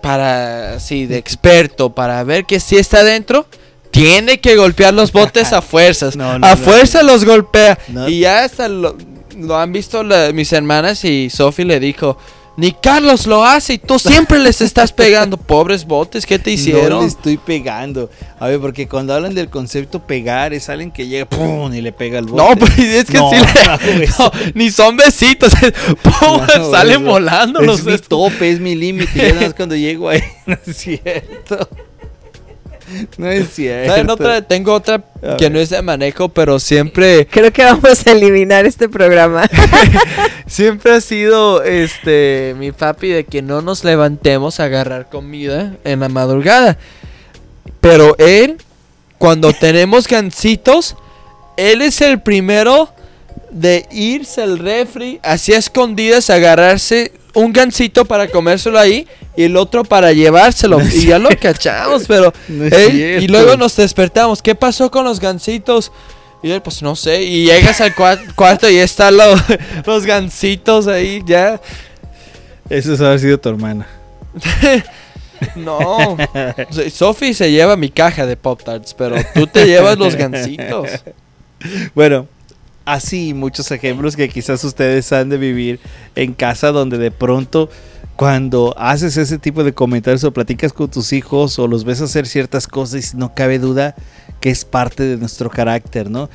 para, 0.02 0.80
sí, 0.80 1.06
de 1.06 1.16
experto, 1.18 1.90
para 1.94 2.22
ver 2.24 2.44
que 2.44 2.60
sí 2.60 2.76
está 2.76 3.04
dentro, 3.04 3.46
tiene 3.90 4.40
que 4.40 4.56
golpear 4.56 4.94
los 4.94 5.12
botes 5.12 5.52
a 5.52 5.62
fuerzas. 5.62 6.16
No, 6.16 6.38
no, 6.38 6.46
a 6.46 6.50
no. 6.50 6.56
fuerza 6.56 7.02
los 7.02 7.24
golpea. 7.24 7.78
No. 7.88 8.08
Y 8.08 8.20
ya 8.20 8.44
hasta 8.44 8.68
lo, 8.68 8.96
lo 9.36 9.56
han 9.56 9.72
visto 9.72 10.02
la- 10.02 10.32
mis 10.32 10.52
hermanas 10.52 11.04
y 11.04 11.30
Sophie 11.30 11.64
le 11.64 11.80
dijo, 11.80 12.18
ni 12.58 12.72
Carlos 12.72 13.26
lo 13.28 13.44
hace 13.44 13.74
y 13.74 13.78
tú 13.78 14.00
siempre 14.00 14.38
les 14.40 14.60
estás 14.60 14.92
pegando. 14.92 15.36
Pobres 15.48 15.86
botes, 15.86 16.26
¿qué 16.26 16.38
te 16.40 16.50
No 16.50 16.54
hicieron? 16.54 17.00
le 17.02 17.06
estoy 17.06 17.36
pegando. 17.38 18.10
A 18.40 18.48
ver, 18.48 18.58
porque 18.60 18.88
cuando 18.88 19.14
hablan 19.14 19.32
del 19.34 19.48
concepto 19.48 20.04
pegar, 20.06 20.52
es 20.52 20.68
alguien 20.68 20.90
que 20.90 21.06
llega 21.06 21.24
¡pum! 21.24 21.72
y 21.72 21.80
le 21.80 21.92
pega 21.92 22.18
el 22.18 22.26
bote. 22.26 22.42
No, 22.42 22.56
pues 22.56 22.76
es 22.78 23.04
que 23.04 23.16
No, 23.18 23.30
sí 23.30 23.36
le- 23.36 24.06
no 24.08 24.12
no, 24.18 24.32
ni 24.54 24.70
son 24.72 24.96
besitos. 24.96 25.52
¡Pum! 26.02 26.42
No, 26.58 26.70
salen 26.70 27.04
volando 27.04 27.60
Es 27.60 27.66
los 27.66 27.84
mi 27.84 27.96
tope, 27.98 28.50
es 28.50 28.58
mi 28.60 28.74
límite. 28.74 29.10
Ya 29.14 29.28
nada 29.34 29.42
más 29.46 29.54
cuando 29.54 29.76
llego 29.76 30.08
ahí, 30.08 30.22
no 30.46 30.56
es 30.66 30.76
cierto. 30.76 31.68
No 33.18 33.28
es 33.28 33.54
cierto. 33.54 33.90
¿Saben 33.90 34.10
otra? 34.10 34.42
Tengo 34.42 34.72
otra 34.72 35.04
A 35.22 35.36
que 35.36 35.50
no 35.50 35.58
es 35.58 35.70
de 35.70 35.82
manejo, 35.82 36.28
pero 36.28 36.58
siempre, 36.58 37.26
Creo 37.26 37.52
que 37.52 37.64
vamos 37.64 38.06
a 38.06 38.12
eliminar 38.12 38.66
este 38.66 38.88
programa. 38.88 39.48
siempre 40.46 40.92
ha 40.92 41.00
sido 41.00 41.62
este 41.62 42.54
mi 42.58 42.72
papi 42.72 43.08
de 43.08 43.24
que 43.24 43.42
no 43.42 43.62
nos 43.62 43.84
levantemos 43.84 44.60
a 44.60 44.64
agarrar 44.64 45.08
comida 45.08 45.76
en 45.84 46.00
la 46.00 46.08
madrugada. 46.08 46.78
Pero 47.80 48.16
él, 48.18 48.58
cuando 49.18 49.52
tenemos 49.60 50.08
gancitos, 50.08 50.96
él 51.56 51.82
es 51.82 52.00
el 52.00 52.20
primero 52.20 52.90
de 53.50 53.86
irse 53.90 54.42
al 54.42 54.58
refri, 54.58 55.20
así 55.22 55.54
a 55.54 55.58
escondidas, 55.58 56.28
agarrarse 56.30 57.12
un 57.38 57.52
gancito 57.52 58.04
para 58.04 58.28
comérselo 58.28 58.78
ahí 58.78 59.06
y 59.36 59.44
el 59.44 59.56
otro 59.56 59.84
para 59.84 60.12
llevárselo. 60.12 60.80
y 60.80 61.06
ya 61.06 61.18
lo 61.18 61.28
cachamos, 61.40 62.04
pero 62.06 62.32
No 62.48 62.66
y 62.66 63.26
luego 63.28 63.56
nos 63.56 63.76
despertamos. 63.76 64.42
¿Qué 64.42 64.54
pasó 64.54 64.90
con 64.90 65.04
los 65.04 65.20
gancitos? 65.20 65.92
Y 66.42 66.50
él, 66.52 66.62
pues 66.62 66.82
no 66.82 66.94
sé. 66.94 67.22
Y 67.22 67.46
llegas 67.46 67.80
al 67.80 67.94
cua- 67.94 68.20
cuarto 68.34 68.68
y 68.70 68.76
están 68.76 69.16
lo- 69.16 69.34
los 69.86 70.04
gancitos 70.06 70.86
ahí 70.86 71.22
ya. 71.26 71.60
Eso 72.70 72.92
es 72.94 73.00
haber 73.00 73.18
sido 73.20 73.38
tu 73.40 73.48
hermana. 73.48 73.86
No. 75.56 76.16
So- 76.70 76.90
Sophie 76.90 77.34
se 77.34 77.50
lleva 77.50 77.76
mi 77.76 77.90
caja 77.90 78.26
de 78.26 78.36
Pop 78.36 78.62
Tarts, 78.62 78.94
pero 78.94 79.16
tú 79.34 79.46
te 79.46 79.66
llevas 79.66 79.96
los 79.98 80.14
gancitos. 80.16 80.88
Bueno, 81.94 82.26
así 82.88 83.34
muchos 83.34 83.70
ejemplos 83.70 84.16
que 84.16 84.28
quizás 84.28 84.64
ustedes 84.64 85.12
han 85.12 85.28
de 85.28 85.36
vivir 85.36 85.78
en 86.14 86.32
casa 86.32 86.72
donde 86.72 86.96
de 86.96 87.10
pronto 87.10 87.68
cuando 88.16 88.74
haces 88.78 89.16
ese 89.16 89.38
tipo 89.38 89.62
de 89.62 89.74
comentarios 89.74 90.24
o 90.24 90.32
platicas 90.32 90.72
con 90.72 90.90
tus 90.90 91.12
hijos 91.12 91.58
o 91.58 91.68
los 91.68 91.84
ves 91.84 92.00
hacer 92.00 92.26
ciertas 92.26 92.66
cosas, 92.66 93.14
no 93.14 93.34
cabe 93.34 93.58
duda 93.58 93.94
que 94.40 94.50
es 94.50 94.64
parte 94.64 95.04
de 95.04 95.18
nuestro 95.18 95.50
carácter, 95.50 96.10
¿no? 96.10 96.28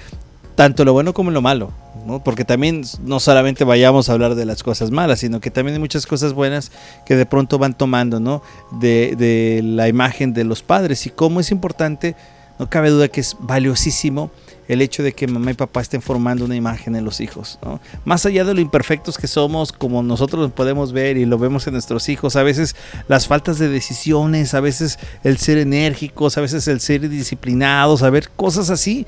Tanto 0.56 0.86
lo 0.86 0.94
bueno 0.94 1.14
como 1.14 1.32
lo 1.32 1.42
malo, 1.42 1.74
¿no? 2.06 2.24
Porque 2.24 2.46
también 2.46 2.84
no 3.04 3.20
solamente 3.20 3.66
vayamos 3.66 4.08
a 4.08 4.14
hablar 4.14 4.36
de 4.36 4.46
las 4.46 4.64
cosas 4.64 4.92
malas, 4.92 5.20
sino 5.20 5.42
que 5.42 5.52
también 5.52 5.74
hay 5.74 5.80
muchas 5.80 6.06
cosas 6.06 6.34
buenas 6.34 6.72
que 7.06 7.16
de 7.16 7.26
pronto 7.26 7.58
van 7.58 7.74
tomando, 7.74 8.20
¿no? 8.20 8.44
De, 8.80 9.16
de 9.18 9.62
la 9.64 9.90
imagen 9.90 10.34
de 10.34 10.44
los 10.44 10.62
padres 10.62 11.06
y 11.06 11.10
cómo 11.10 11.40
es 11.42 11.52
importante, 11.52 12.16
no 12.60 12.70
cabe 12.70 12.92
duda 12.92 13.08
que 13.08 13.20
es 13.22 13.36
valiosísimo 13.40 14.30
el 14.68 14.82
hecho 14.82 15.04
de 15.04 15.14
que 15.14 15.28
mamá 15.28 15.52
y 15.52 15.54
papá 15.56 15.82
estén 15.82 16.02
formando 16.02 16.46
una 16.46 16.56
imagen 16.56 16.96
en 16.96 17.04
los 17.04 17.22
hijos, 17.22 17.60
¿no? 17.64 17.80
Más 18.06 18.26
allá 18.26 18.46
de 18.46 18.54
lo 18.54 18.62
imperfectos 18.62 19.18
que 19.18 19.28
somos, 19.28 19.72
como 19.72 20.04
nosotros 20.04 20.42
lo 20.42 20.50
podemos 20.50 20.94
ver 20.94 21.18
y 21.18 21.26
lo 21.26 21.38
vemos 21.38 21.68
en 21.68 21.74
nuestros 21.74 22.10
hijos, 22.10 22.36
a 22.36 22.44
veces 22.44 22.76
las 23.08 23.28
faltas 23.28 23.60
de 23.60 23.70
decisiones, 23.70 24.54
a 24.54 24.60
veces 24.60 25.00
el 25.24 25.38
ser 25.38 25.58
enérgicos, 25.58 26.38
a 26.38 26.42
veces 26.42 26.68
el 26.68 26.80
ser 26.80 27.10
disciplinados, 27.10 28.04
a 28.04 28.10
ver 28.10 28.30
cosas 28.30 28.70
así, 28.70 29.06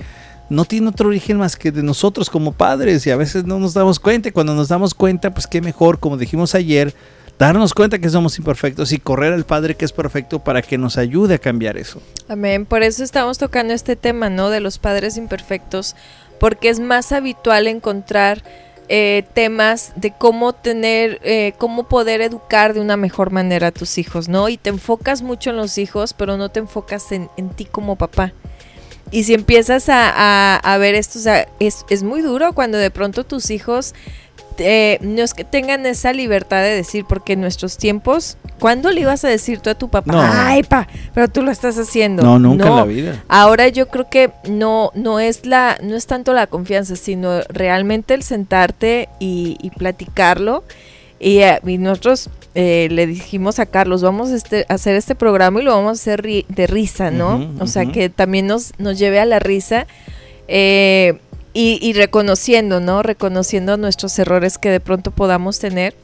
no 0.49 0.65
tiene 0.65 0.89
otro 0.89 1.09
origen 1.09 1.37
más 1.37 1.55
que 1.55 1.71
de 1.71 1.83
nosotros 1.83 2.29
como 2.29 2.51
padres 2.51 3.05
y 3.07 3.11
a 3.11 3.15
veces 3.15 3.45
no 3.45 3.59
nos 3.59 3.73
damos 3.73 3.99
cuenta 3.99 4.31
cuando 4.31 4.53
nos 4.53 4.67
damos 4.67 4.93
cuenta, 4.93 5.33
pues 5.33 5.47
qué 5.47 5.61
mejor, 5.61 5.99
como 5.99 6.17
dijimos 6.17 6.53
ayer, 6.55 6.93
darnos 7.37 7.73
cuenta 7.73 7.99
que 7.99 8.09
somos 8.09 8.37
imperfectos 8.37 8.91
y 8.91 8.99
correr 8.99 9.33
al 9.33 9.45
Padre 9.45 9.75
que 9.75 9.85
es 9.85 9.91
perfecto 9.91 10.43
para 10.43 10.61
que 10.61 10.77
nos 10.77 10.97
ayude 10.97 11.35
a 11.35 11.37
cambiar 11.37 11.77
eso. 11.77 12.01
Amén. 12.27 12.65
Por 12.65 12.83
eso 12.83 13.03
estamos 13.03 13.37
tocando 13.37 13.73
este 13.73 13.95
tema, 13.95 14.29
¿no? 14.29 14.49
De 14.49 14.59
los 14.59 14.79
padres 14.79 15.17
imperfectos, 15.17 15.95
porque 16.39 16.69
es 16.69 16.79
más 16.79 17.11
habitual 17.11 17.67
encontrar 17.67 18.43
eh, 18.87 19.25
temas 19.33 19.93
de 19.95 20.11
cómo 20.11 20.53
tener, 20.53 21.19
eh, 21.23 21.53
cómo 21.57 21.87
poder 21.87 22.21
educar 22.21 22.73
de 22.73 22.81
una 22.81 22.97
mejor 22.97 23.31
manera 23.31 23.67
a 23.67 23.71
tus 23.71 23.97
hijos, 23.97 24.29
¿no? 24.29 24.47
Y 24.47 24.57
te 24.57 24.69
enfocas 24.69 25.21
mucho 25.21 25.49
en 25.49 25.57
los 25.57 25.77
hijos, 25.77 26.13
pero 26.13 26.37
no 26.37 26.49
te 26.49 26.59
enfocas 26.59 27.11
en, 27.11 27.29
ti 27.55 27.65
como 27.65 27.95
papá. 27.95 28.33
Y 29.11 29.23
si 29.23 29.33
empiezas 29.33 29.85
a, 29.87 30.77
ver 30.79 30.95
esto, 30.95 31.19
o 31.19 31.21
sea, 31.21 31.47
es 31.59 32.03
muy 32.03 32.21
duro 32.21 32.53
cuando 32.53 32.77
de 32.77 32.91
pronto 32.91 33.23
tus 33.23 33.49
hijos 33.49 33.93
eh, 34.57 34.97
no 35.01 35.21
es 35.21 35.33
que 35.33 35.43
tengan 35.43 35.85
esa 35.85 36.13
libertad 36.13 36.61
de 36.61 36.69
decir, 36.75 37.05
porque 37.07 37.33
en 37.33 37.41
nuestros 37.41 37.77
tiempos, 37.77 38.37
¿cuándo 38.59 38.91
le 38.91 39.01
ibas 39.01 39.23
a 39.25 39.27
decir 39.29 39.59
tú 39.59 39.69
a 39.69 39.75
tu 39.75 39.89
papá? 39.89 40.11
No. 40.11 40.21
Ay, 40.21 40.63
pa, 40.63 40.87
pero 41.13 41.27
tú 41.27 41.41
lo 41.41 41.51
estás 41.51 41.77
haciendo. 41.77 42.23
No, 42.23 42.39
nunca 42.39 42.67
en 42.67 42.75
la 42.75 42.83
vida. 42.85 43.23
Ahora 43.27 43.67
yo 43.67 43.87
creo 43.87 44.09
que 44.09 44.31
no, 44.49 44.91
no 44.95 45.19
es 45.19 45.45
la, 45.45 45.77
no 45.83 45.95
es 45.95 46.07
tanto 46.07 46.33
la 46.33 46.47
confianza, 46.47 46.95
sino 46.95 47.41
realmente 47.49 48.13
el 48.13 48.23
sentarte 48.23 49.09
y, 49.19 49.57
y 49.61 49.69
platicarlo. 49.71 50.63
Y, 51.19 51.37
eh, 51.39 51.59
y 51.65 51.77
nosotros 51.77 52.29
eh, 52.55 52.87
le 52.91 53.07
dijimos 53.07 53.59
a 53.59 53.65
Carlos, 53.65 54.01
vamos 54.01 54.31
a, 54.31 54.35
este- 54.35 54.65
a 54.69 54.73
hacer 54.73 54.95
este 54.95 55.15
programa 55.15 55.61
y 55.61 55.63
lo 55.63 55.71
vamos 55.73 55.89
a 55.89 56.01
hacer 56.01 56.21
ri- 56.23 56.45
de 56.47 56.67
risa, 56.67 57.09
¿no? 57.11 57.49
O 57.59 57.67
sea, 57.67 57.85
que 57.85 58.09
también 58.09 58.47
nos, 58.47 58.73
nos 58.79 58.99
lleve 58.99 59.19
a 59.19 59.25
la 59.25 59.39
risa. 59.39 59.87
eh, 60.47 61.17
y, 61.55 61.79
y 61.81 61.93
reconociendo, 61.93 62.79
¿no? 62.79 63.01
Reconociendo 63.01 63.77
nuestros 63.77 64.19
errores 64.19 64.59
que 64.59 64.69
de 64.69 64.79
pronto 64.79 65.09
podamos 65.09 65.57
tener. 65.57 65.95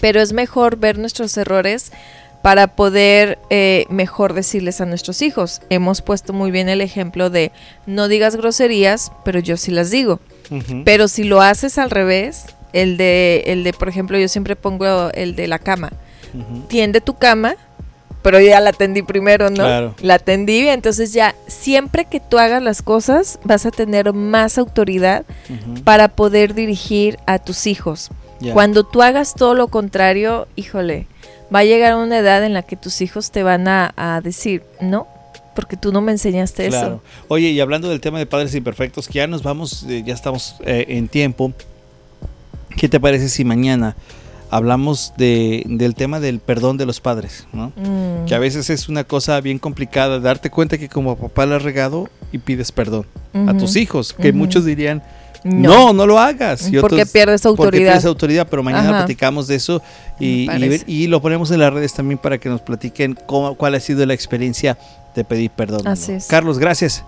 Pero 0.00 0.20
es 0.20 0.32
mejor 0.32 0.76
ver 0.76 0.98
nuestros 0.98 1.36
errores 1.38 1.92
para 2.42 2.66
poder 2.76 3.38
eh, 3.50 3.86
mejor 3.88 4.32
decirles 4.32 4.80
a 4.80 4.86
nuestros 4.86 5.22
hijos. 5.22 5.62
Hemos 5.70 6.02
puesto 6.02 6.32
muy 6.32 6.50
bien 6.50 6.68
el 6.68 6.80
ejemplo 6.80 7.30
de 7.30 7.52
no 7.86 8.08
digas 8.08 8.36
groserías, 8.36 9.12
pero 9.24 9.38
yo 9.38 9.56
sí 9.56 9.70
las 9.70 9.90
digo. 9.90 10.20
Ujú. 10.50 10.82
Pero 10.84 11.08
si 11.08 11.24
lo 11.24 11.40
haces 11.40 11.78
al 11.78 11.90
revés, 11.90 12.46
el 12.72 12.96
de, 12.96 13.44
el 13.46 13.64
de, 13.64 13.72
por 13.72 13.88
ejemplo, 13.88 14.18
yo 14.18 14.28
siempre 14.28 14.56
pongo 14.56 15.10
el 15.12 15.36
de 15.36 15.46
la 15.46 15.58
cama. 15.58 15.92
Ujú. 16.34 16.66
Tiende 16.68 17.00
tu 17.00 17.16
cama, 17.16 17.56
pero 18.22 18.40
ya 18.40 18.60
la 18.60 18.72
tendí 18.72 19.02
primero, 19.02 19.50
¿no? 19.50 19.64
Claro. 19.64 19.94
La 20.00 20.18
tendí, 20.18 20.68
entonces 20.68 21.12
ya 21.12 21.34
siempre 21.46 22.04
que 22.04 22.20
tú 22.20 22.38
hagas 22.38 22.62
las 22.62 22.82
cosas 22.82 23.38
vas 23.44 23.66
a 23.66 23.70
tener 23.70 24.12
más 24.12 24.58
autoridad 24.58 25.24
para 25.84 26.08
poder 26.08 26.54
dirigir 26.54 27.18
a 27.26 27.38
tus 27.38 27.66
hijos. 27.66 28.10
Cuando 28.52 28.84
tú 28.84 29.02
hagas 29.02 29.34
todo 29.34 29.54
lo 29.54 29.68
contrario, 29.68 30.46
híjole, 30.54 31.06
va 31.54 31.60
a 31.60 31.64
llegar 31.64 31.96
una 31.96 32.18
edad 32.18 32.44
en 32.44 32.52
la 32.52 32.62
que 32.62 32.76
tus 32.76 33.00
hijos 33.00 33.30
te 33.30 33.42
van 33.42 33.66
a, 33.66 33.92
a 33.96 34.20
decir, 34.20 34.62
no, 34.80 35.08
porque 35.58 35.76
tú 35.76 35.90
no 35.90 36.00
me 36.00 36.12
enseñaste 36.12 36.68
Claro. 36.68 37.02
Oye, 37.26 37.48
y 37.48 37.58
hablando 37.58 37.88
del 37.88 38.00
tema 38.00 38.20
de 38.20 38.26
padres 38.26 38.54
imperfectos, 38.54 39.08
que 39.08 39.14
ya 39.14 39.26
nos 39.26 39.42
vamos, 39.42 39.84
eh, 39.88 40.04
ya 40.06 40.14
estamos 40.14 40.54
eh, 40.64 40.84
en 40.88 41.08
tiempo. 41.08 41.52
¿Qué 42.76 42.88
te 42.88 43.00
parece 43.00 43.28
si 43.28 43.44
mañana 43.44 43.96
hablamos 44.50 45.12
de, 45.16 45.64
del 45.66 45.94
tema 45.94 46.20
del 46.20 46.40
perdón 46.40 46.76
de 46.76 46.86
los 46.86 47.00
padres? 47.00 47.46
¿no? 47.52 47.72
Mm, 47.76 48.26
Que 48.26 48.34
a 48.34 48.38
veces 48.38 48.70
es 48.70 48.88
una 48.88 49.04
cosa 49.04 49.40
bien 49.40 49.58
complicada 49.58 50.20
darte 50.20 50.50
cuenta 50.50 50.78
que 50.78 50.88
como 50.88 51.16
papá 51.16 51.46
la 51.46 51.56
has 51.56 51.62
regado 51.62 52.08
y 52.32 52.38
pides 52.38 52.72
perdón 52.72 53.06
a 53.46 53.56
tus 53.56 53.76
hijos, 53.76 54.12
que 54.12 54.32
muchos 54.32 54.64
dirían, 54.64 55.02
no, 55.44 55.92
no, 55.92 56.06
lo 56.06 56.18
hagas. 56.18 56.68
Y 56.68 56.80
porque 56.80 56.96
otros, 56.96 57.10
pierdes 57.10 57.42
porque 57.42 57.62
autoridad. 57.62 57.84
pierdes 57.84 58.04
autoridad, 58.04 58.48
pero 58.50 58.62
mañana 58.62 58.88
Ajá. 58.88 58.98
platicamos 58.98 59.46
de 59.46 59.54
eso 59.54 59.82
y, 60.18 60.48
y, 60.86 61.06
lo 61.06 61.22
ponemos 61.22 61.50
en 61.50 61.60
las 61.60 61.72
redes 61.72 61.94
también 61.94 62.18
para 62.18 62.38
que 62.38 62.48
nos 62.48 62.60
platiquen 62.60 63.16
cómo, 63.26 63.54
cuál 63.54 63.74
ha 63.74 63.80
sido 63.80 64.04
la 64.06 64.14
experiencia 64.14 64.76
de 65.14 65.24
pedir 65.24 65.50
perdón. 65.50 65.82
¿no? 65.84 65.90
Así 65.90 66.12
es. 66.12 66.26
Carlos, 66.26 66.58
gracias. 66.58 67.04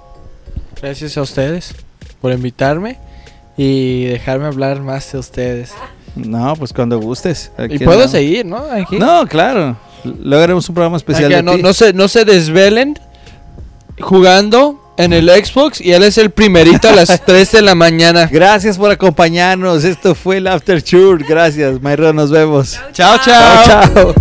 Gracias 0.80 1.16
a 1.16 1.22
ustedes 1.22 1.74
por 2.20 2.32
invitarme 2.32 2.98
y 3.56 4.04
dejarme 4.04 4.46
hablar 4.46 4.80
más 4.80 5.10
de 5.12 5.18
ustedes. 5.18 5.72
No, 6.16 6.54
pues 6.56 6.72
cuando 6.72 6.98
gustes. 6.98 7.50
Y 7.68 7.78
puedo 7.78 7.92
andamos. 7.92 8.10
seguir, 8.10 8.46
¿no? 8.46 8.58
Aquí. 8.70 8.98
No, 8.98 9.26
claro. 9.26 9.76
Luego 10.04 10.42
haremos 10.44 10.68
un 10.68 10.74
programa 10.74 10.96
especial 10.96 11.30
de 11.30 11.42
no, 11.42 11.56
ti. 11.56 11.62
no 11.62 11.72
se, 11.72 11.92
no 11.92 12.08
se 12.08 12.24
desvelen 12.24 12.98
jugando 14.00 14.80
en 14.96 15.12
el 15.12 15.28
Xbox 15.28 15.80
y 15.80 15.92
él 15.92 16.02
es 16.02 16.18
el 16.18 16.30
primerito 16.30 16.88
a 16.88 16.92
las 16.92 17.20
3 17.26 17.52
de 17.52 17.62
la 17.62 17.74
mañana. 17.74 18.28
Gracias 18.30 18.76
por 18.78 18.90
acompañarnos. 18.90 19.84
Esto 19.84 20.14
fue 20.14 20.38
el 20.38 20.46
After 20.46 20.82
Tour. 20.82 21.24
Gracias, 21.26 21.80
Mayro. 21.80 22.12
Nos 22.12 22.30
vemos. 22.30 22.78
Chao, 22.92 23.18
chao. 23.24 23.64
chao. 23.64 23.94
chao. 23.94 24.14